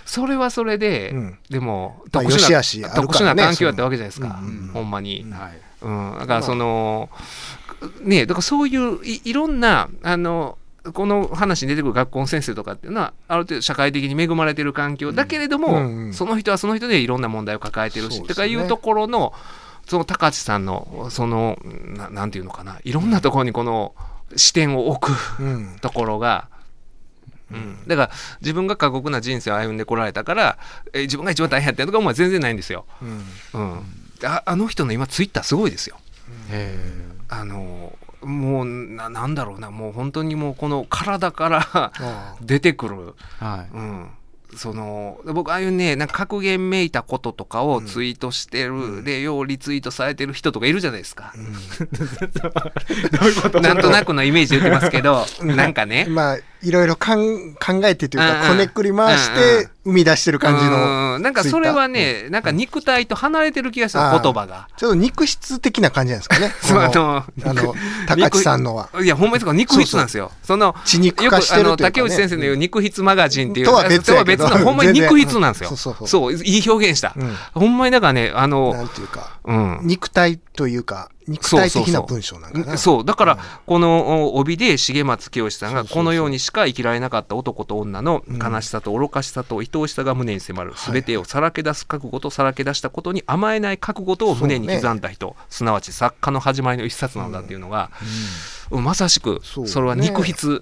[0.05, 1.37] それはそれで、うん。
[1.49, 4.41] でもまあ特殊な、良し悪しね特殊な環境やったわけじゃないですか、
[4.73, 5.25] ほんまに。
[5.31, 5.51] はい。
[5.81, 7.09] うん、だからその、
[8.01, 10.57] ねだからそういういいろんなあの
[10.93, 18.27] この話に出てくる学校の先生とかっていうのはある程度社会的に恵まれてる環境だけれども、うんうんその人はその人でいろんな問題を抱えてるし、ね。
[18.27, 19.33] とかいうところの
[19.85, 23.93] その高知さんのそのななんていうのかないろんなところにこの
[24.35, 25.77] 視点を置くうん。
[25.81, 26.49] ところが。
[27.51, 28.11] うん、だから
[28.41, 30.57] 自分が過酷な人生を歩んでこられたから
[30.91, 32.85] え自分が一番大変やったとか思いは全然ないんですよ。
[32.99, 33.61] うん。
[33.61, 33.79] うん、
[34.25, 35.97] ああの人の今ツイッターすごいですよ。
[36.49, 36.75] へ
[37.29, 43.69] あのもうななんだろうなもう本当にもうこの体からあ 出てくる、ーはい。
[43.71, 44.09] うん、
[44.57, 51.33] その僕ああいうねなんか格言めいたこととかをツイートしてる、でようリツイートされてる人とかいるじゃないですか、
[53.61, 56.05] なんとなくのイメージで言ってますけど なんかね。
[56.09, 57.15] まあいろいろ考
[57.83, 64.23] えてというかこねくり回して生み出してる感じのうんなんかそれはね、なんか肉体と離れてる気がしたあー。
[64.23, 64.67] 言葉が。
[64.77, 66.53] ちょっと肉質的な感じなんですかね。
[66.63, 67.75] あこののあの
[68.29, 68.89] 高知さんのは。
[69.01, 70.31] いや、ほんまにそうか肉筆なんですよ。
[70.43, 72.01] その、血肉よく化してるあのというかね。
[72.01, 75.75] 竹内先生の言う肉筆マガジンっていう、とは別は別の、ほんまに肉筆なんですよ。
[76.07, 77.13] そういい表現した。
[77.15, 77.35] うん。
[77.53, 79.79] ほんまにだからね、あなの、んていうかうん。
[79.83, 82.77] 肉体というか肉体的な文章なんかな。
[82.77, 88.37] そうだから、このお帯で重松清さんがこのようにしか生きられなかった男と女のうん。
[88.37, 90.93] 悲しさと愚かしさと愛おしさが胸に迫る、はい。
[90.93, 97.91] 全てをさらけ出す覚悟とさらけ出したことに甘えない覚悟とを胸に刻んだ人、すなわち作家の始まりの一冊なんだっていうのが、
[98.71, 98.83] うん。
[98.83, 100.61] まさしくそれは肉筆、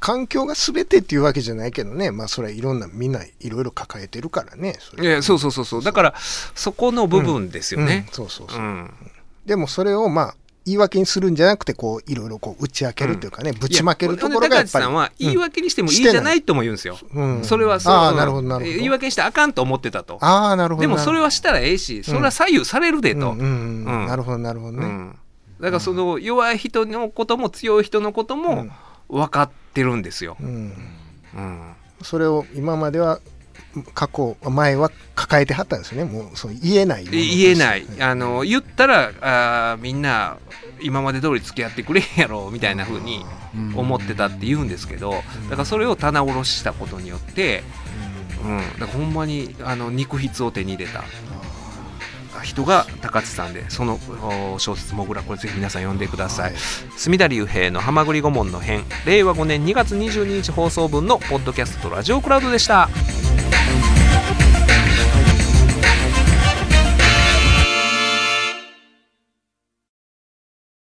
[0.00, 2.10] 環境が全てっていうわけじゃないけどね。
[2.10, 4.76] まあそれはいろんなみんないろいろ抱えてるからね。
[4.78, 5.82] それいやそうそうそうそう。
[5.82, 6.14] だから
[6.54, 8.06] そこの部分ですよね。
[8.08, 8.14] うん。
[8.14, 8.94] そうそうそう、うん。
[9.46, 10.34] でもそれをまあ
[10.66, 16.98] 言い訳にするんじゃなくてこういろいろこう打ち明けるというかね、ぶちまけるところがやっぱり高知さんは言い訳にしてもいいじゃないとも言うんですよ。
[17.14, 20.18] うんそれはそうあなるほどなるほど言い訳にしてあかんと思ってたと。
[20.20, 23.32] ああなるほどでもそれはしたらええし、それは左右されるでと。
[23.32, 25.18] うんなるほどなるほどね、うん
[25.60, 28.66] だからその弱い人のことも強い人のことも
[29.10, 30.36] 分かってるんですよ。
[30.40, 30.72] うん
[31.34, 33.20] うんそれを今までは
[33.94, 36.10] 過去前は抱えてはったんですよね。
[36.10, 37.86] もうそう言えない言えない。
[38.00, 40.38] あの言ったらあーみんな
[40.82, 43.24] 今まで通り付き合ってくれへんやろみたいな風に
[43.76, 47.62] 思ってたって言うんですけどだからそれを棚卸ししたことによって、
[48.44, 51.04] うん、だからほんまにあの肉筆を手に入れた
[52.42, 53.98] 人が高津さんでその
[54.58, 56.60] 小説「もぐら」これぜひ皆さん読んでください、はい
[56.96, 62.88] 隅田隆平の「はまぐり顧問の編」令和5年2月22日放送分のポッドキャストとラジオクラウドでした。